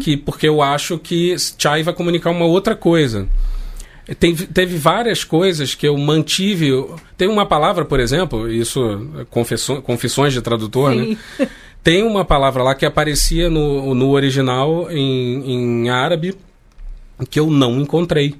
[0.00, 3.28] Que, porque eu acho que chai vai comunicar uma outra coisa.
[4.18, 6.70] Tem, teve várias coisas que eu mantive.
[7.16, 8.80] Tem uma palavra, por exemplo, isso,
[9.30, 11.16] confessões, confissões de tradutor, né?
[11.36, 11.46] Sim.
[11.82, 16.34] Tem uma palavra lá que aparecia no, no original em, em árabe
[17.30, 18.34] que eu não encontrei.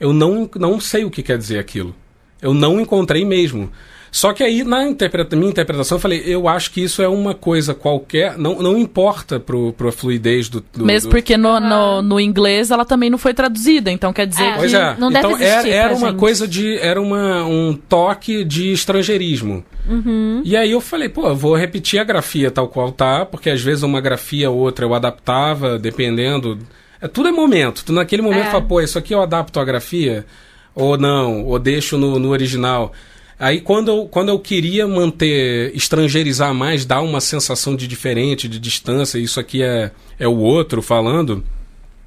[0.00, 1.94] Eu não, não sei o que quer dizer aquilo.
[2.40, 3.70] Eu não encontrei mesmo.
[4.14, 7.32] Só que aí, na interpreta minha interpretação, eu falei, eu acho que isso é uma
[7.34, 10.62] coisa qualquer, não, não importa pro, pro fluidez do.
[10.72, 14.26] do Mesmo do- porque no, no, no inglês ela também não foi traduzida, então quer
[14.26, 14.52] dizer É.
[14.52, 14.58] que.
[14.58, 14.96] Pois é.
[14.98, 16.18] Não deve então existir era, era pra uma gente.
[16.18, 16.76] coisa de.
[16.76, 19.64] Era uma, um toque de estrangeirismo.
[19.88, 20.42] Uhum.
[20.44, 23.62] E aí eu falei, pô, eu vou repetir a grafia tal qual tá, porque às
[23.62, 26.58] vezes uma grafia ou outra eu adaptava, dependendo.
[27.00, 27.82] É, tudo é momento.
[27.82, 28.50] Tu naquele momento É.
[28.50, 30.26] fala, pô, isso aqui eu adapto a grafia,
[30.74, 32.92] ou não, ou deixo no, no original.
[33.38, 38.58] Aí quando eu, quando eu queria manter, estrangeirizar mais, dar uma sensação de diferente, de
[38.58, 41.42] distância, isso aqui é, é o outro falando,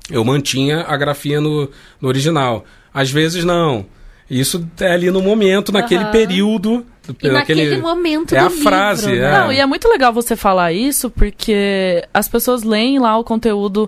[0.10, 2.66] eu mantinha a grafia no, no original.
[2.94, 3.86] Às vezes não.
[4.30, 6.12] Isso é ali no momento, naquele Aham.
[6.12, 6.86] período.
[7.22, 9.32] E naquele momento é do a frase, livro, é.
[9.32, 9.40] né?
[9.40, 13.88] Não, e é muito legal você falar isso, porque as pessoas leem lá o conteúdo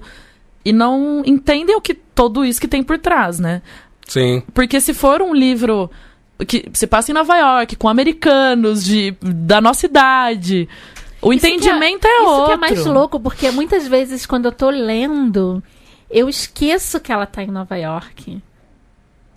[0.63, 3.63] e não entendem o que tudo isso que tem por trás, né?
[4.07, 4.43] Sim.
[4.53, 5.89] Porque se for um livro
[6.45, 10.67] que se passa em Nova York, com americanos de, da nossa idade,
[11.21, 12.45] o Isso que entendimento é, Isso outro.
[12.47, 15.63] que é mais louco, porque muitas vezes quando eu tô lendo,
[16.11, 18.41] eu esqueço que ela tá em Nova York.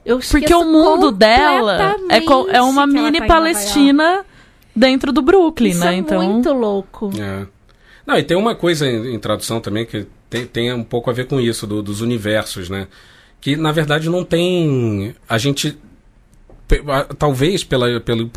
[0.04, 3.26] Eu Porque esqueço o mundo dela é, co- é uma ela mini tá.
[3.26, 4.24] Palestina
[4.74, 5.94] dentro do Brooklyn, Isso né?
[5.94, 7.10] é então, muito louco.
[7.18, 7.46] É.
[8.06, 11.12] Não, e tem uma coisa em, em tradução também que tem, tem um pouco a
[11.12, 12.88] ver com isso, do- dos universos, né?
[13.40, 15.14] Que na verdade não tem.
[15.28, 15.78] A gente.
[17.18, 17.86] Talvez pela,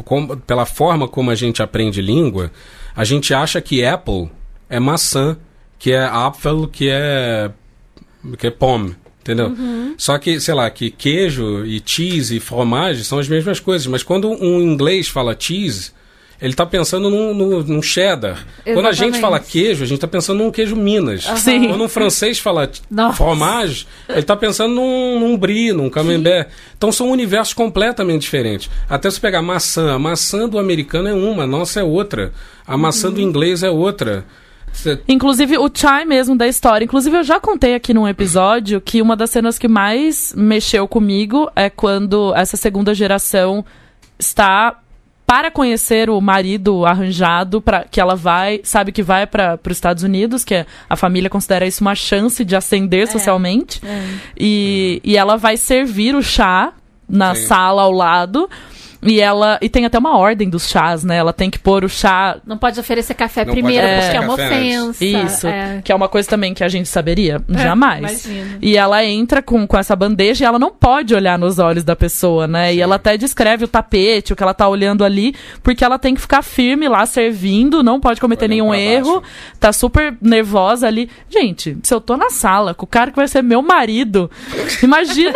[0.04, 2.52] como- pela forma como a gente aprende língua,
[2.96, 4.30] a gente acha que Apple
[4.70, 5.38] é maçã,
[5.80, 7.52] que é Apfel, que é.
[8.38, 8.96] que é pomme.
[9.22, 9.56] Entendeu?
[9.98, 13.88] Só que, sei lá, que queijo e cheese e fromage são as mesmas coisas.
[13.88, 15.92] Mas quando um inglês fala cheese,
[16.44, 18.46] ele tá pensando num, num, num cheddar.
[18.66, 19.22] Quando a gente Exatamente.
[19.22, 21.24] fala queijo, a gente tá pensando num queijo Minas.
[21.38, 21.70] Sim.
[21.70, 23.16] Quando um francês fala Nossa.
[23.16, 26.50] fromage, ele tá pensando num, num brie, num camembert.
[26.78, 28.70] Então são universos completamente diferentes.
[28.90, 32.34] Até se pegar maçã, a maçã do americano é uma, a nossa é outra.
[32.68, 33.14] A maçã Uhum.
[33.16, 34.26] do inglês é outra.
[35.08, 36.84] Inclusive, o chai mesmo da história.
[36.84, 41.50] Inclusive, eu já contei aqui num episódio que uma das cenas que mais mexeu comigo
[41.56, 43.64] é quando essa segunda geração
[44.18, 44.80] está
[45.26, 50.04] para conhecer o marido arranjado para que ela vai, sabe que vai para os Estados
[50.04, 53.82] Unidos, que é- a família considera isso uma chance de ascender socialmente.
[53.86, 54.04] É.
[54.38, 56.74] E, e ela vai servir o chá
[57.08, 57.46] na Sim.
[57.48, 58.50] sala ao lado.
[59.06, 61.18] E ela e tem até uma ordem dos chás, né?
[61.18, 64.20] Ela tem que pôr o chá Não pode oferecer café Não primeiro, pode porque é
[64.22, 65.06] uma ofensa.
[65.06, 65.82] Isso, É.
[65.84, 67.42] que é uma coisa também que a gente saberia?
[67.50, 68.26] Jamais.
[68.26, 68.58] imagino.
[68.62, 71.96] E ela entra com, com essa bandeja e ela não pode olhar nos olhos da
[71.96, 72.74] pessoa, né?
[72.74, 76.16] E ela até descreve o tapete, o que ela tá olhando ali, porque ela tem
[76.16, 79.34] que ficar firme lá servindo, não pode cometer Olhando nenhum erro, baixo.
[79.60, 81.10] tá super nervosa ali.
[81.30, 84.30] Gente, se eu tô na sala com o cara que vai ser meu marido,
[84.82, 85.34] imagina.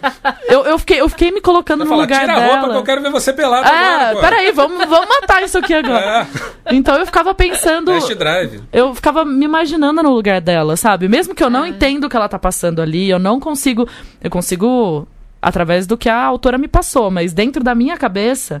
[0.48, 2.52] eu, eu, fiquei, eu fiquei me colocando Vai no falar, lugar tira dela.
[2.52, 4.20] a roupa que eu quero ver você pelado É, agora, pô.
[4.20, 6.26] peraí, vamos, vamos matar isso aqui agora.
[6.64, 7.90] É, Então eu ficava pensando.
[7.92, 8.62] test drive.
[8.72, 11.08] Eu ficava me imaginando no lugar dela, sabe?
[11.08, 13.88] Mesmo que eu não entenda o que ela tá passando ali, eu não consigo.
[14.22, 15.08] Eu consigo
[15.42, 18.60] através do que a autora me passou, mas dentro da minha cabeça,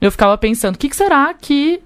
[0.00, 1.80] eu ficava pensando: o que, que será que.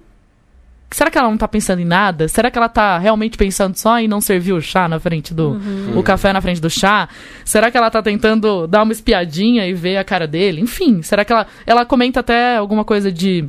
[0.93, 2.27] Será que ela não tá pensando em nada?
[2.27, 5.57] Será que ela tá realmente pensando só em não servir o chá na frente do.
[5.95, 7.07] o café na frente do chá?
[7.45, 10.59] Será que ela tá tentando dar uma espiadinha e ver a cara dele?
[10.61, 11.47] Enfim, será que ela.
[11.65, 13.47] Ela comenta até alguma coisa de.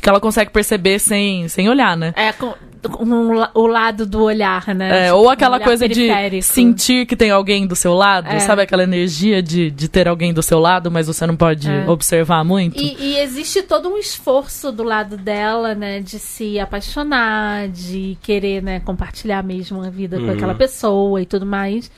[0.00, 2.12] que ela consegue perceber sem, sem olhar, né?
[2.16, 2.54] É, com-
[2.88, 4.88] com la- o lado do olhar, né?
[4.88, 6.42] É, Tipo, ou um aquela olhar coisa de periférico.
[6.46, 8.38] sentir que tem alguém do seu lado, É.
[8.40, 11.88] sabe aquela energia de, de ter alguém do seu lado, mas você não pode É.
[11.88, 12.80] observar muito?
[12.80, 18.62] E, e existe todo um esforço do lado dela, né, de se apaixonar, de querer,
[18.62, 20.32] né, compartilhar mesmo a vida com Uhum.
[20.32, 21.90] aquela pessoa e tudo mais.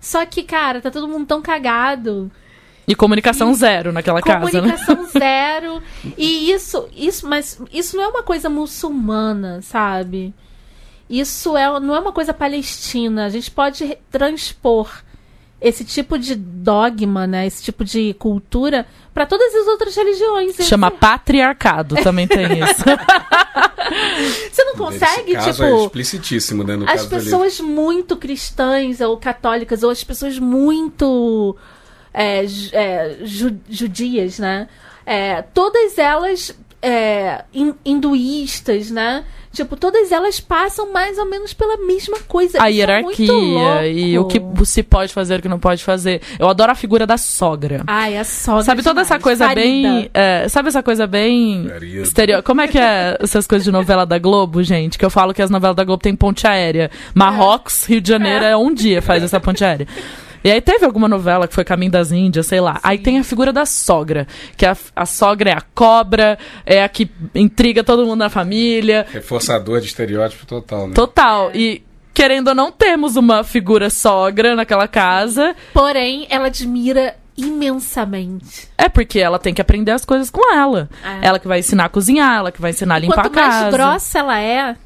[0.00, 2.30] Só que, cara, tá todo mundo tão cagado.
[2.88, 4.76] E comunicação zero naquela casa, né?
[4.76, 5.82] Comunicação zero.
[6.16, 10.32] E isso, isso, mas isso não é uma coisa muçulmana, sabe?
[11.08, 13.26] Isso é, não é uma coisa palestina.
[13.26, 14.90] A gente pode transpor
[15.60, 17.46] esse tipo de dogma, né?
[17.46, 20.56] Esse tipo de cultura para todas as outras religiões.
[20.66, 22.84] Chama Esse- patriarcado, também tem isso.
[24.52, 25.76] Você não consegue, Esse caso tipo.
[25.80, 26.76] é explicitíssimo, né?
[26.76, 31.56] No as pessoas muito cristãs ou católicas, ou as pessoas muito
[32.12, 34.68] é, é, ju- judias, né?
[35.06, 39.24] É, todas elas é, hin- hinduístas, né?
[39.50, 42.62] Tipo, todas elas passam mais ou menos pela mesma coisa.
[42.62, 45.58] A Isso é muito hierarquia e o que se pode fazer e o que não
[45.58, 46.20] pode fazer.
[46.38, 47.82] Eu adoro a figura da sogra.
[47.86, 48.62] Ai, a sogra.
[48.62, 49.22] Sabe toda essa demais.
[49.24, 49.62] coisa Farida.
[49.62, 50.10] bem.
[50.12, 51.66] é, sabe essa coisa bem.
[52.02, 52.42] Estereo...
[52.42, 54.98] Como é que é essas coisas de novela da Globo, gente?
[54.98, 56.90] Que eu falo que as novelas da Globo tem ponte aérea.
[57.14, 59.88] Marrocos, Rio de Janeiro é, um dia faz essa ponte aérea.
[60.42, 62.78] E aí teve alguma novela que foi Caminho das Índias, sei lá.
[62.82, 64.26] Aí tem a figura da sogra.
[64.56, 69.06] Que a, a sogra é a cobra, é a que intriga todo mundo na família.
[69.12, 70.94] Reforçador de estereótipo total, né?
[70.94, 71.50] Total.
[71.54, 71.82] E
[72.14, 75.54] querendo ou não, temos uma figura sogra naquela casa.
[75.72, 78.68] Porém, ela admira imensamente.
[78.76, 80.88] É porque ela tem que aprender as coisas com ela.
[81.04, 81.28] É.
[81.28, 83.54] Ela que vai ensinar a cozinhar, ela que vai ensinar a limpar Quanto a mais
[83.54, 83.70] casa.
[83.76, 84.76] grossa ela é,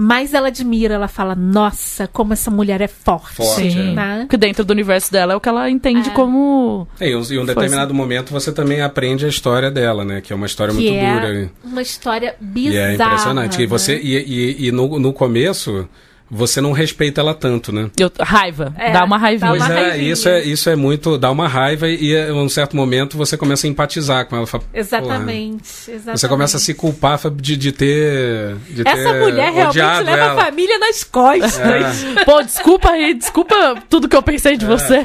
[0.00, 0.94] mais ela admira.
[0.94, 3.36] Ela fala, nossa, como essa mulher é forte.
[3.36, 3.90] Forte, Sim.
[3.90, 3.94] é.
[3.94, 4.18] Né?
[4.22, 6.12] Porque dentro do universo dela é o que ela entende É.
[6.12, 6.86] como.
[6.98, 10.20] É, e um, e um determinado momento você também aprende a história dela, né?
[10.20, 11.50] Que é uma história Que muito é dura.
[11.64, 12.80] uma história E bizarra.
[12.90, 13.56] é impressionante.
[13.56, 13.66] E né?
[13.66, 15.88] você e, e, e no, no começo
[16.30, 17.90] você não respeita ela tanto, né?
[17.98, 18.72] Eu- raiva.
[18.78, 19.50] É, dá uma raivinha.
[19.50, 21.18] Pois é, isso é, isso é muito.
[21.18, 24.46] dá uma raiva e em um certo momento você começa a empatizar com ela.
[24.46, 24.62] Fala.
[24.72, 26.18] Exatamente, exatamente.
[26.20, 28.56] Você começa a se culpar de, de ter.
[28.70, 30.32] De Essa ter mulher realmente leva ela.
[30.40, 32.04] a família nas costas.
[32.24, 33.54] Pô, desculpa aí, desculpa
[33.88, 35.04] tudo que eu pensei de você.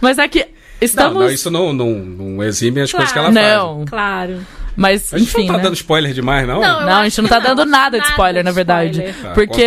[0.00, 0.46] Mas é que Não,
[0.80, 1.22] estamos.
[1.22, 3.46] não, isso não, não, não exime as coisas que ela Claro.
[3.48, 3.58] faz.
[3.78, 4.46] Não, Claro.
[4.76, 5.40] Mas A gente enfim.
[5.46, 5.62] não tá né?
[5.64, 6.60] dando spoiler demais, não?
[6.60, 8.90] Não, Não, a gente não tá dando nada de spoiler, na verdade.
[9.00, 9.14] spoiler.
[9.22, 9.62] Tá, porque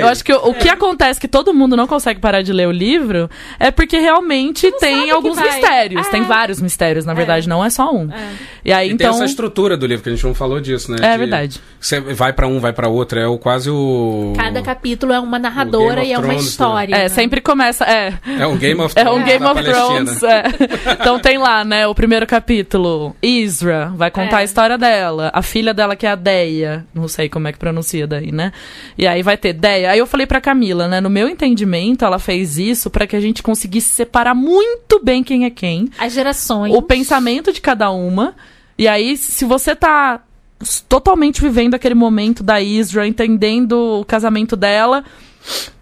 [0.00, 2.68] eu acho que o, o que acontece que todo mundo não consegue parar de ler
[2.68, 6.06] o livro é porque realmente tem alguns mistérios.
[6.06, 6.10] É.
[6.10, 8.10] Tem vários mistérios, na verdade, não é só um.
[8.12, 8.28] É.
[8.64, 9.10] E aí, E tem então.
[9.16, 10.98] essa estrutura do livro que a gente não falou disso, né?
[11.00, 11.60] É De- verdade.
[11.80, 14.32] Você vai pra um, vai pra outro, é o quase o.
[14.36, 16.94] Cada capítulo é uma narradora Game e é of uma Thrones, história.
[16.94, 17.08] É, né?
[17.08, 17.84] sempre começa.
[17.84, 19.20] É, É um Game of É Thrones.
[19.22, 20.14] um Game of Palestina.
[20.14, 20.22] Thrones.
[20.22, 20.42] é.
[21.00, 23.14] Então tem lá, né, o primeiro capítulo.
[23.22, 24.40] Isra vai contar É.
[24.40, 25.30] a história dela.
[25.32, 26.86] A filha dela que é a Deia.
[26.94, 28.52] Não sei como é que pronuncia daí, né?
[28.96, 29.90] E aí vai ter Deia.
[29.92, 31.00] Aí eu falei pra Camila, né?
[31.00, 35.44] No meu entendimento, ela fez isso pra que a gente conseguisse separar muito bem quem
[35.44, 35.88] é quem.
[35.98, 36.74] As gerações.
[36.74, 38.34] O pensamento de cada uma.
[38.76, 40.20] E aí, se você tá
[40.88, 45.04] totalmente vivendo aquele momento da Isra, entendendo o casamento dela,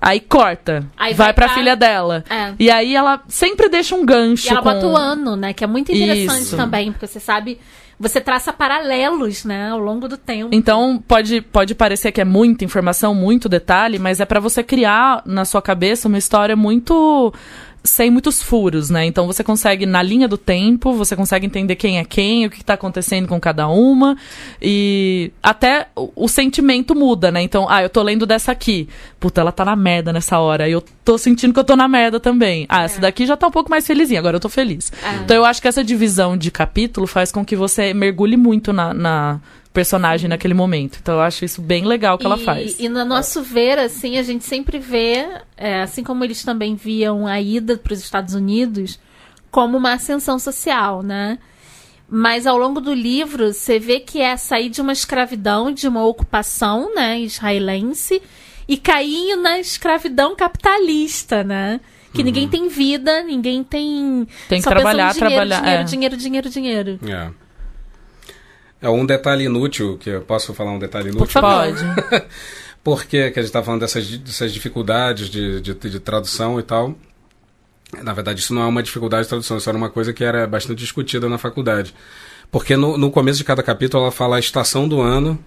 [0.00, 0.86] aí corta.
[0.96, 2.24] Aí vai vai pra pra- filha dela.
[2.28, 2.52] É.
[2.58, 4.46] E aí ela sempre deixa um gancho.
[4.46, 4.72] E ela com...
[4.72, 5.52] bota o ano, né?
[5.52, 6.56] Que é muito interessante Isso.
[6.56, 7.58] também, porque você sabe.
[7.98, 9.70] Você traça paralelos, né?
[9.70, 10.50] Ao longo do tempo.
[10.52, 15.22] Então, pode, pode parecer que é muita informação, muito detalhe, mas é pra você criar
[15.24, 17.32] na sua cabeça uma história muito
[17.86, 19.06] sem muitos furos, né?
[19.06, 22.64] Então você consegue, na linha do tempo, você consegue entender quem é quem, o que
[22.64, 24.16] tá acontecendo com cada uma.
[24.60, 27.40] E até o, o sentimento muda, né?
[27.40, 28.88] Então, ah, eu tô lendo dessa aqui.
[29.26, 30.68] Puta, ela tá na merda nessa hora.
[30.68, 32.64] E eu tô sentindo que eu tô na merda também.
[32.68, 34.92] Ah, essa daqui já tá um pouco mais felizinha, agora eu tô feliz.
[35.02, 35.16] É.
[35.16, 38.94] Então eu acho que essa divisão de capítulo faz com que você mergulhe muito na,
[38.94, 39.40] na
[39.72, 41.00] personagem naquele momento.
[41.02, 42.76] Então eu acho isso bem legal que ela e, faz.
[42.78, 47.26] E no nosso ver, assim, a gente sempre vê, é, assim como eles também viam
[47.26, 49.00] a ida para os Estados Unidos,
[49.50, 51.36] como uma ascensão social, né?
[52.08, 56.04] Mas ao longo do livro, você vê que é sair de uma escravidão, de uma
[56.04, 58.22] ocupação, né, israelense,
[58.68, 61.80] e cair na escravidão capitalista, né?
[62.12, 64.26] Que ninguém tem vida, ninguém tem.
[64.48, 65.84] Tem que só trabalhar, dinheiro, trabalhar, Dinheiro, é.
[65.84, 67.00] dinheiro, dinheiro, dinheiro.
[67.06, 67.30] É.
[68.80, 71.26] É um detalhe inútil, que eu posso falar um detalhe inútil?
[71.26, 71.74] Por favor.
[71.74, 72.26] Pode.
[72.82, 76.94] Porque que a gente está falando dessas, dessas dificuldades de, de, de tradução e tal.
[78.02, 80.46] Na verdade, isso não é uma dificuldade de tradução, isso era uma coisa que era
[80.46, 81.94] bastante discutida na faculdade.
[82.50, 85.38] Porque no, no começo de cada capítulo ela fala a estação do ano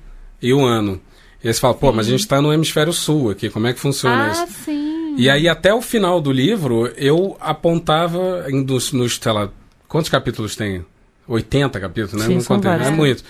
[0.41, 1.01] e o ano.
[1.43, 3.73] E aí você fala, pô, mas a gente está no hemisfério sul aqui, como é
[3.73, 4.47] que funciona Ah, isso?
[4.65, 5.15] sim.
[5.17, 9.49] E aí, até o final do livro, eu apontava dos, nos, sei lá,
[9.87, 10.85] quantos capítulos tem?
[11.27, 12.25] 80 capítulos, né?
[12.27, 13.23] Sim, não contei, é muito.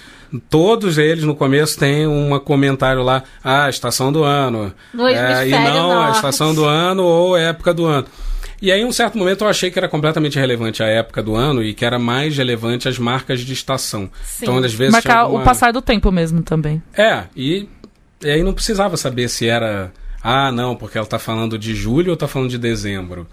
[0.49, 4.73] Todos eles no começo tem um comentário lá, ah, estação do ano.
[4.93, 5.11] No É,
[5.47, 6.15] e hemisfério não a norte.
[6.15, 8.07] estação do ano ou época do ano.
[8.61, 11.35] E aí, em um certo momento, eu achei que era completamente relevante a época do
[11.35, 14.09] ano e que era mais relevante as marcas de estação.
[14.23, 14.43] Sim.
[14.45, 14.77] Então, às vezes.
[14.77, 16.81] tinha Marcar alguma- o passar do tempo mesmo também.
[16.93, 17.67] É, e,
[18.21, 19.91] e aí não precisava saber se era.
[20.21, 23.25] Ah, não, porque ela tá falando de julho ou tá falando de dezembro.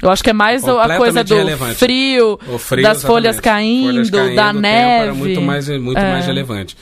[0.00, 1.36] Eu acho que é mais a coisa do
[1.74, 5.02] frio, frio, das folhas caindo, Folhas caindo, da neve.
[5.02, 6.10] Era muito mais, muito É.
[6.12, 6.74] mais relevante.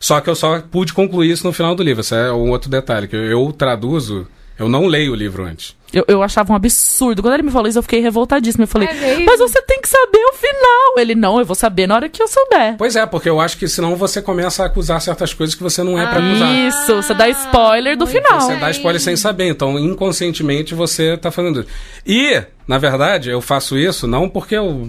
[0.00, 2.00] Só que eu só pude concluir isso no final do livro.
[2.00, 4.26] Esse é um outro detalhe, que eu, eu traduzo,
[4.58, 5.74] eu não leio o livro antes.
[5.92, 7.20] Eu, eu achava um absurdo.
[7.20, 8.64] Quando ele me falou isso, eu fiquei revoltadíssima.
[8.64, 10.98] Eu falei, É mas você tem que saber o final.
[10.98, 12.76] Ele, não, eu vou saber na hora que eu souber.
[12.78, 15.82] Pois é, porque eu acho que senão você começa a acusar certas coisas que você
[15.82, 16.54] não é pra Ah, acusar.
[16.54, 18.40] Isso, você dá spoiler do final.
[18.40, 21.68] Você dá spoiler sem saber, então inconscientemente você tá fazendo isso.
[22.06, 24.88] E, na verdade, eu faço isso não porque eu.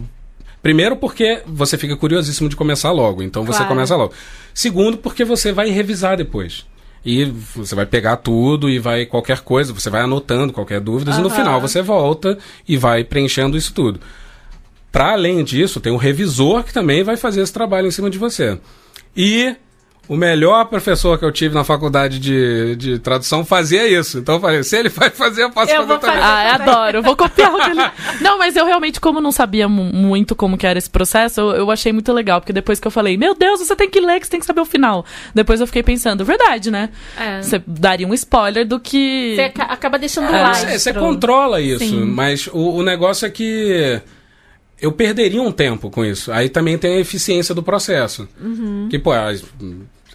[0.62, 3.68] Primeiro, porque você fica curiosíssimo de começar logo, então você Claro.
[3.74, 4.14] começa logo.
[4.54, 6.66] Segundo, porque você vai revisar depois.
[7.06, 11.22] E você vai pegar tudo e vai qualquer coisa, você vai anotando qualquer dúvida, e
[11.22, 12.38] no final você volta
[12.68, 14.00] e vai preenchendo isso tudo.
[14.92, 18.18] Para além disso, tem um revisor que também vai fazer esse trabalho em cima de
[18.18, 18.58] você.
[19.18, 19.56] E
[20.08, 24.20] o melhor professor que eu tive na faculdade de, de tradução fazia isso.
[24.20, 26.18] Então eu falei, se ele vai fazer, eu posso Eu fazer vou também.
[26.18, 26.28] fazer.
[26.28, 26.98] Ah, adoro.
[26.98, 27.82] Eu vou copiar o dele.
[28.20, 31.52] Não, mas eu realmente, como não sabia mu- muito como que era esse processo, eu,
[31.52, 32.42] eu achei muito legal.
[32.42, 34.46] Porque depois que eu falei, meu Deus, você tem que ler, que você tem que
[34.46, 35.06] saber o final.
[35.34, 36.90] Depois eu fiquei pensando, verdade, né?
[37.18, 37.42] É.
[37.42, 39.34] Você daria um spoiler do que...
[39.36, 40.54] Você aca- acaba deixando É, lá.
[40.54, 42.04] Você, você controla isso, Sim.
[42.06, 44.02] mas o, o negócio é que
[44.84, 46.32] eu perderia um tempo com isso.
[46.32, 48.28] Aí também tem a eficiência do processo.
[48.40, 48.88] Uhum.
[48.90, 49.44] Que, pô, as,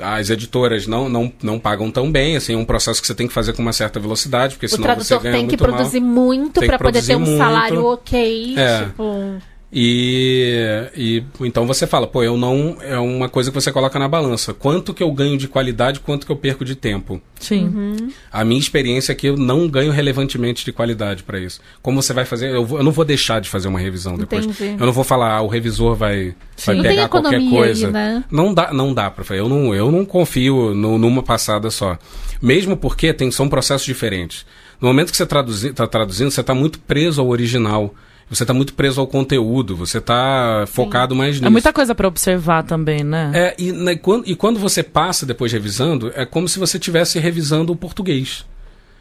[0.01, 3.27] as editoras não, não, não pagam tão bem, assim, é um processo que você tem
[3.27, 5.62] que fazer com uma certa velocidade, porque O senão você tradutor ganha tem que muito
[5.66, 5.73] mal.
[5.79, 7.89] produzir muito que poder ter um produzir salário muito.
[7.95, 8.55] ok.
[8.59, 8.85] É.
[8.85, 12.77] Tipo, E, e então você fala, pô, eu não.
[12.81, 14.55] É uma coisa que você coloca na balança.
[14.55, 17.21] Quanto que eu ganho de qualidade, quanto que eu perco de tempo.
[17.39, 17.64] Sim.
[17.66, 18.11] Uhum.
[18.33, 21.61] A minha experiência é que eu não ganho relevantemente de qualidade para isso.
[21.83, 22.51] Como você vai fazer?
[22.51, 24.47] Eu, vou- eu não vou deixar de fazer uma revisão depois.
[24.47, 24.81] Entendi.
[24.81, 27.57] Eu não vou falar, ah, o revisor vai, vai Não tem pegar qualquer economia aí,
[27.66, 27.91] coisa.
[27.91, 28.25] né?
[28.31, 29.41] Não dá, não dá para fazer.
[29.41, 31.99] Eu não, eu não confio no- numa passada só.
[32.41, 34.47] Mesmo porque tem, são processos diferentes.
[34.81, 37.95] No momento que você está traduzindo, você está muito preso ao original.
[38.31, 39.74] Você está muito preso ao conteúdo.
[39.76, 41.47] Você está focado mais nisso.
[41.47, 43.31] É muita coisa pra observar também, né?
[43.35, 47.18] É, e, né, quando, e quando você passa depois revisando, é como se você estivesse
[47.18, 48.45] revisando o português.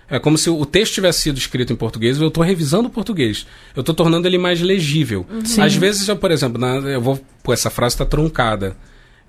[0.09, 2.89] É como se o texto tivesse sido escrito em português e eu estou revisando o
[2.91, 3.45] português.
[3.75, 5.25] Eu estou tornando ele mais legível.
[5.43, 5.61] Sim.
[5.61, 7.19] Às vezes, eu, por exemplo, na- eu vou.
[7.43, 8.77] Pô, essa frase está truncada.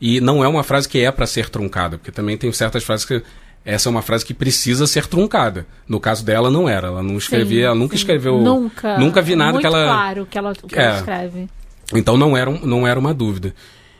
[0.01, 3.05] E não é uma frase que é para ser truncada, porque também tem certas frases
[3.05, 3.20] que.
[3.64, 5.66] Essa é uma frase que precisa ser truncada.
[5.86, 6.88] No caso dela, não era.
[6.88, 8.00] Ela não escrevia, sim, ela nunca sim.
[8.00, 8.38] escreveu.
[8.40, 8.98] Nunca.
[8.98, 9.84] Nunca vi nada Muito que ela.
[9.84, 10.82] claro que ela, que É.
[10.84, 11.48] ela escreve.
[11.94, 13.54] Então não era, não era uma dúvida.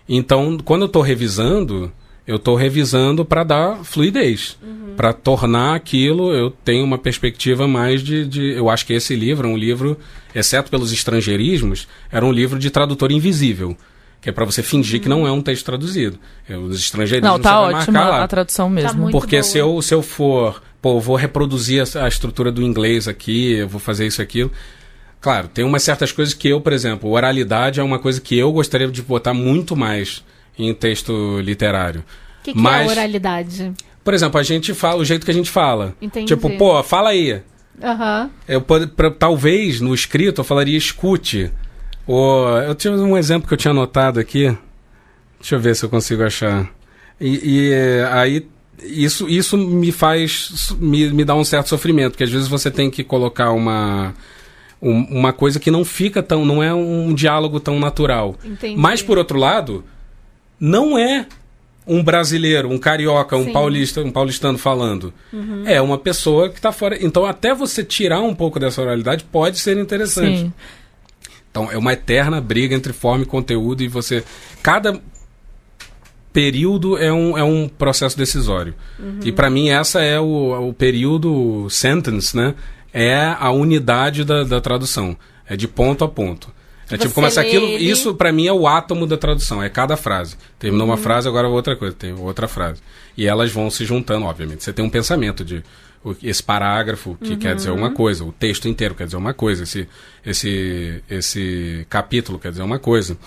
[0.09, 1.93] Então, quando eu estou revisando,
[2.27, 4.59] eu estou revisando para dar fluidez.
[4.97, 8.53] Para tornar aquilo, eu tenho uma perspectiva mais de, de.
[8.53, 9.97] Eu acho que esse livro é um livro,
[10.35, 13.77] exceto pelos estrangeirismos, era um livro de tradutor invisível.
[14.21, 16.19] Que é para você fingir que não é um texto traduzido.
[16.49, 18.25] É, Os estrangeirismos Não, tá ótima marcar lá.
[18.25, 19.03] a tradução mesmo.
[19.03, 19.43] muito Porque boa.
[19.45, 23.53] se eu, se eu for, pô, eu vou reproduzir a, a estrutura do inglês aqui,
[23.53, 24.51] eu vou fazer isso e aquilo.
[25.21, 28.53] Claro, tem umas certas coisas que eu, por exemplo, oralidade é uma coisa que eu
[28.53, 30.25] gostaria de botar muito mais
[30.59, 32.01] em texto literário.
[32.41, 33.73] O que, que Mas- é oralidade?
[34.03, 35.95] Por exemplo, a gente fala o jeito que a gente fala.
[36.01, 36.27] Entendi.
[36.27, 37.43] Tipo, pô, fala aí.
[37.83, 38.31] Aham.
[38.49, 41.53] Eu, pra- talvez no escrito eu falaria escute.
[42.67, 44.57] Eu tinha um exemplo que eu tinha anotado aqui.
[45.41, 46.69] Deixa eu ver se eu consigo achar.
[47.21, 48.47] E, e, eh, aí
[48.83, 50.73] isso, isso me faz.
[50.81, 54.15] Me, me dá um certo sofrimento, porque às vezes você tem que colocar uma.
[54.81, 56.45] um- uma coisa que não fica tão.
[56.45, 58.37] não é um diálogo tão natural.
[58.45, 58.81] Entendi.
[58.81, 59.85] Mas, por outro lado,
[60.59, 61.27] não é
[61.87, 63.47] um brasileiro, um carioca, um Sim.
[63.49, 63.53] Uhum.
[63.53, 65.13] paulista, um paulistano falando.
[65.65, 66.99] É uma pessoa que está fora.
[67.05, 70.39] Então, até você tirar um pouco dessa oralidade pode ser interessante.
[70.41, 70.53] Sim.
[71.51, 74.25] Então, é uma eterna briga entre forma e conteúdo e você.
[74.63, 75.01] Cada
[76.33, 78.75] período é um, é um processo decisório.
[79.25, 82.55] E para mim, essa é o, o período sentence, né?
[82.93, 85.17] É a unidade da, da tradução.
[85.47, 86.53] É de ponto a ponto.
[86.91, 87.67] É tipo lê aquilo.
[87.67, 89.63] ele- Isso para mim é o átomo da tradução.
[89.63, 90.37] É cada frase.
[90.59, 91.95] Terminou uma frase, agora outra coisa.
[91.95, 92.81] Tem outra frase.
[93.17, 94.65] E elas vão se juntando, obviamente.
[94.65, 95.63] Você tem um pensamento de
[96.23, 99.87] esse parágrafo que quer dizer uma coisa, o texto inteiro quer dizer uma coisa, esse,
[100.25, 103.19] esse, esse capítulo quer dizer uma coisa.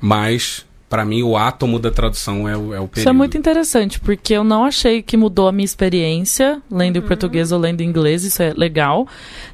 [0.00, 2.98] Mas para mim, o átomo da tradução é o, é o período.
[2.98, 7.00] Isso é muito interessante, porque eu não achei que mudou a minha experiência lendo em
[7.00, 7.06] Uhum.
[7.08, 9.06] português ou lendo em inglês, isso é legal.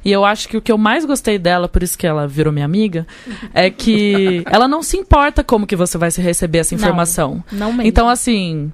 [0.05, 2.53] E eu acho que o que eu mais gostei dela, por isso que ela virou
[2.53, 3.07] minha amiga,
[3.53, 6.81] é que ela não se importa como que você vai se receber essa Não.
[6.81, 7.43] informação.
[7.51, 7.87] Não mesmo.
[7.87, 8.71] Então, assim,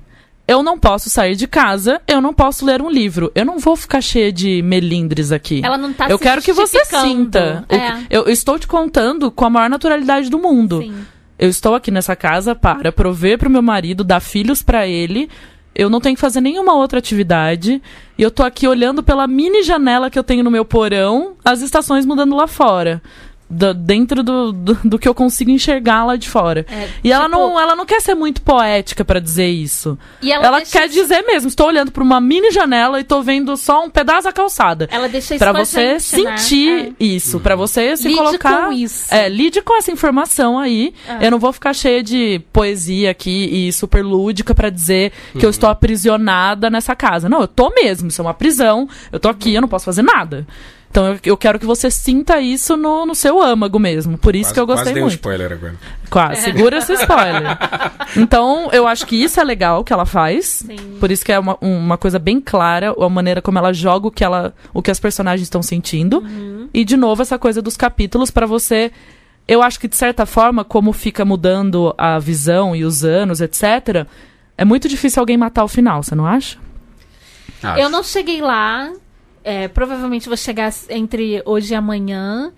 [0.48, 3.32] eu não posso sair de casa, eu não posso ler um livro.
[3.36, 5.62] Eu não vou ficar cheia de melindres aqui.
[5.64, 7.64] ela não tá eu se quero que você sinta.
[7.70, 7.92] É.
[8.10, 10.82] Eu, eu estou te contando com a maior naturalidade do mundo.
[10.82, 11.06] Sim.
[11.40, 15.30] Eu estou aqui nessa casa para prover para o meu marido, dar filhos para ele.
[15.74, 17.82] Eu não tenho que fazer nenhuma outra atividade.
[18.18, 21.62] E eu tô aqui olhando pela mini janela que eu tenho no meu porão, as
[21.62, 23.02] estações mudando lá fora.
[23.52, 26.66] Da- dentro do, do, do que eu consigo enxergar lá de fora.
[26.70, 29.98] É, E ela, tipo, não, ela não quer ser muito poética para dizer isso.
[30.22, 33.04] E ela, Ela, deixa quer isso- dizer mesmo, estou olhando para uma mini janela e
[33.04, 34.88] tô vendo só um pedaço da calçada.
[34.92, 36.00] Ela deixa isso Pra com a você né?
[36.00, 38.68] sentir isso, pra você se Lide colocar.
[38.68, 39.12] com isso.
[39.14, 40.94] É, lide com essa informação aí.
[41.08, 41.26] É.
[41.26, 45.50] Eu não vou ficar cheia de poesia aqui e super lúdica pra dizer que eu
[45.50, 47.28] estou aprisionada nessa casa.
[47.28, 48.88] Não, eu tô mesmo, isso é uma prisão.
[49.12, 50.46] Eu tô aqui, eu não posso fazer nada.
[50.92, 54.18] Então eu, eu quero que você sinta isso no, no seu âmago mesmo.
[54.18, 55.16] Por isso Quase- que eu Quase gostei dei um muito.
[55.16, 55.76] spoiler agora.
[56.10, 57.58] Quase, segura esse spoiler.
[58.18, 60.64] Então, eu acho que isso é legal que ela faz.
[60.66, 60.98] Sim.
[61.00, 64.12] Por isso que é uma, uma coisa bem clara, a maneira como ela joga o
[64.12, 66.24] que, ela, o que as personagens estão sentindo.
[66.74, 68.92] E, de novo, essa coisa dos capítulos pra você.
[69.48, 74.08] Eu acho que, de certa forma, como fica mudando a visão e os anos, etc.,
[74.58, 76.58] é muito difícil alguém matar o final, você não acha?
[77.62, 77.80] Acho.
[77.80, 78.92] Eu não cheguei lá.
[79.44, 82.52] É, provavelmente vou chegar entre hoje e amanhã.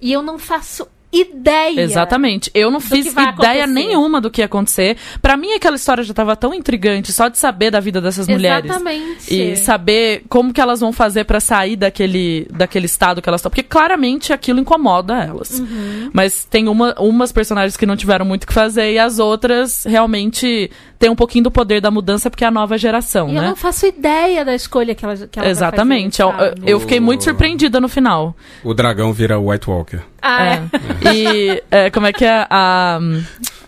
[0.00, 1.80] E eu não faço ideia.
[1.80, 2.50] Exatamente.
[2.54, 3.66] Eu não fiz ideia acontecer.
[3.66, 4.96] nenhuma do que ia acontecer.
[5.22, 8.64] Pra mim, aquela história já tava tão intrigante só de saber da vida dessas mulheres.
[8.70, 9.34] Exatamente.
[9.34, 13.50] E saber como que elas vão fazer pra sair daquele, daquele estado que elas estão.
[13.50, 15.58] Porque claramente aquilo incomoda elas.
[15.60, 16.10] Uhum.
[16.12, 19.84] Mas tem uma, umas personagens que não tiveram muito o que fazer e as outras
[19.84, 23.42] realmente têm um pouquinho do poder da mudança porque é a nova geração, E eu
[23.42, 23.48] né?
[23.48, 26.22] não faço ideia da escolha que ela, que ela Exatamente.
[26.22, 28.34] Vai Eu- fazer, eu, eu fiquei muito surpreendida no final.
[28.64, 30.00] O dragão vira White Walker.
[30.26, 30.62] Ah, é.
[31.08, 31.14] É.
[31.14, 32.46] E é, como é que é?
[32.50, 32.98] A,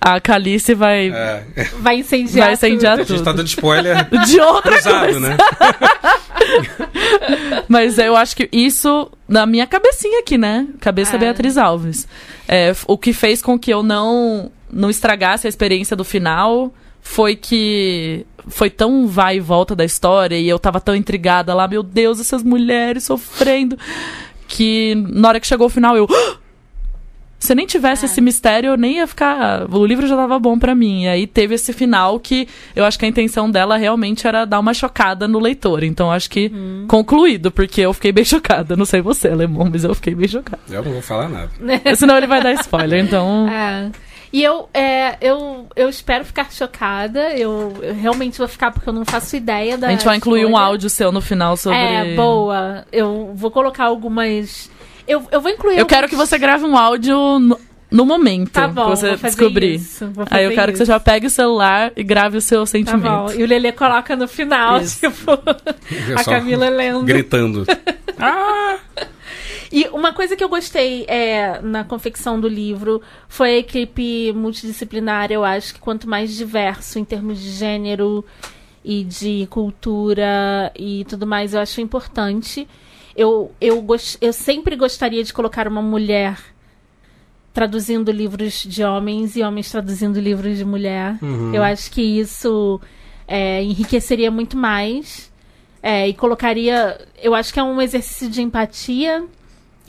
[0.01, 1.45] a Calice vai, É.
[1.81, 2.47] Vai incendiar.
[2.47, 3.23] vai incendiar A gente tudo.
[3.25, 5.21] tá dando spoiler De outra cruzado, coisa.
[5.21, 5.37] né?
[7.69, 10.67] Mas eu acho que isso, na minha cabecinha aqui, né?
[10.81, 11.19] Cabeça É.
[11.19, 12.07] Beatriz Alves.
[12.47, 17.37] É, o que fez com que eu não, não estragasse a experiência do final foi
[17.37, 21.83] que foi tão vai e volta da história e eu tava tão intrigada lá, meu
[21.83, 23.79] Deus, essas mulheres sofrendo,
[24.47, 26.07] que na hora que chegou o final eu.
[27.39, 28.07] Se nem tivesse É.
[28.07, 29.67] esse mistério, eu nem ia ficar.
[29.73, 31.05] O livro já tava bom pra mim.
[31.05, 34.59] E aí teve esse final que eu acho que a intenção dela realmente era dar
[34.59, 35.85] uma chocada no leitor.
[35.85, 36.87] Então acho que Uhum.
[36.89, 38.77] concluído, porque eu fiquei bem chocada.
[38.77, 40.61] Não sei você, Alemão, mas eu fiquei bem chocada.
[40.69, 41.51] Eu não vou falar nada.
[41.97, 43.47] Senão ele vai dar spoiler, então.
[43.53, 43.91] É.
[44.31, 47.31] E eu, é, eu, eu espero ficar chocada.
[47.35, 49.87] Eu, eu realmente vou ficar porque eu não faço ideia da.
[49.87, 50.65] A gente vai incluir um escolha.
[50.67, 51.79] áudio seu no final sobre.
[51.79, 52.85] É, boa.
[52.93, 54.71] Eu vou colocar algumas.
[55.09, 55.79] Eu, eu vou incluir.
[55.79, 57.59] Eu quero alguns- que você grave um áudio no,
[57.91, 59.75] no momento Tá bom, que você vou fazer descobrir.
[59.77, 60.93] isso, vou Aí eu quero que você isso.
[60.93, 63.03] já pegue o celular e grave o seu Tá sentimento.
[63.03, 63.33] bom.
[63.33, 65.01] E o Lelê coloca no final, Isso.
[65.09, 65.33] tipo,
[66.17, 67.03] a Camila lendo.
[67.05, 67.65] Gritando.
[69.71, 75.31] E uma coisa que eu gostei é, na confecção do livro foi a equipe multidisciplinar.
[75.31, 78.25] Eu acho que quanto mais diverso em termos de gênero
[78.83, 82.67] e de cultura e tudo mais, eu acho importante.
[83.19, 83.85] Eu, eu,
[84.21, 86.39] eu sempre gostaria de colocar uma mulher
[87.53, 91.17] traduzindo livros de homens e homens traduzindo livros de mulher.
[91.21, 91.53] Uhum.
[91.55, 92.81] Eu acho que isso
[93.27, 95.29] é, enriqueceria muito mais.
[95.83, 96.99] É, e colocaria.
[97.23, 99.25] Eu acho que é um exercício de empatia.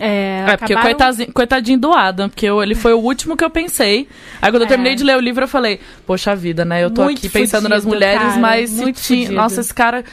[0.02, 3.44] É, É, porque acabaram- coitadinho, coitadinho do Adam, porque eu- ele foi o último que
[3.44, 4.08] eu pensei.
[4.42, 4.70] Aí quando eu É.
[4.70, 6.82] terminei de ler o livro, eu falei, poxa vida, né?
[6.84, 9.34] Eu tô Muito aqui pensando fudido, nas mulheres, cara, mas se fudido.
[9.34, 10.06] Nossa, esse cara.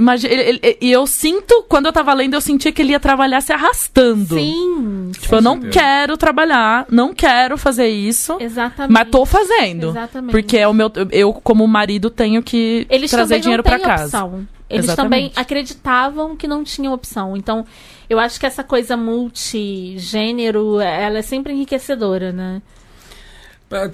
[0.00, 3.00] Imagina, ele- ele- e eu sinto, quando eu tava lendo, eu sentia que ele ia
[3.00, 4.34] trabalhar se arrastando.
[4.34, 5.72] Sim, Tipo, eu não certeza.
[5.84, 8.92] quero trabalhar, não quero fazer isso, exatamente.
[8.92, 9.90] mas tô fazendo.
[9.90, 10.30] Exatamente.
[10.32, 14.04] Porque é o meu, eu, como marido, tenho que Eles trazer dinheiro têm casa.
[14.04, 14.48] opção.
[14.70, 15.30] Eles Exatamente.
[15.30, 17.36] também acreditavam que não tinham opção.
[17.36, 17.66] Então,
[18.08, 22.62] eu acho que essa coisa multigênero, ela é sempre enriquecedora, né?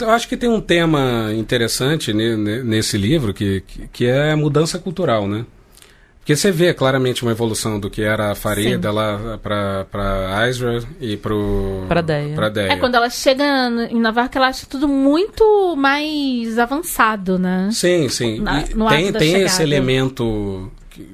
[0.00, 4.32] Eu acho que tem um tema interessante ne- ne- nesse livro que, que, que é
[4.32, 5.44] a mudança cultural, né?
[6.26, 11.16] Porque você vê claramente uma evolução do que era a Farida lá para Isra e
[11.16, 12.34] pro Pra Deia.
[12.34, 12.72] pra Deia.
[12.72, 13.44] É, quando ela chega
[13.88, 17.68] em Navarra, que ela acha tudo muito mais avançado, né?
[17.70, 18.40] Sim, sim.
[18.40, 19.44] Na- no tem tem chegada.
[19.44, 21.08] esse elemento que-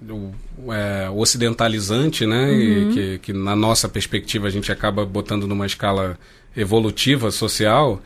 [0.00, 0.30] do,
[0.72, 2.50] é, ocidentalizante, né?
[2.54, 2.92] E Uhum.
[2.94, 6.18] que, que na nossa perspectiva a gente acaba botando numa escala
[6.56, 8.00] evolutiva social.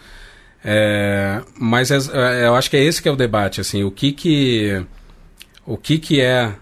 [0.65, 1.99] É, mas é-
[2.43, 4.83] é- eu acho que é esse que é o debate, assim, o que que
[5.69, 6.55] o que que é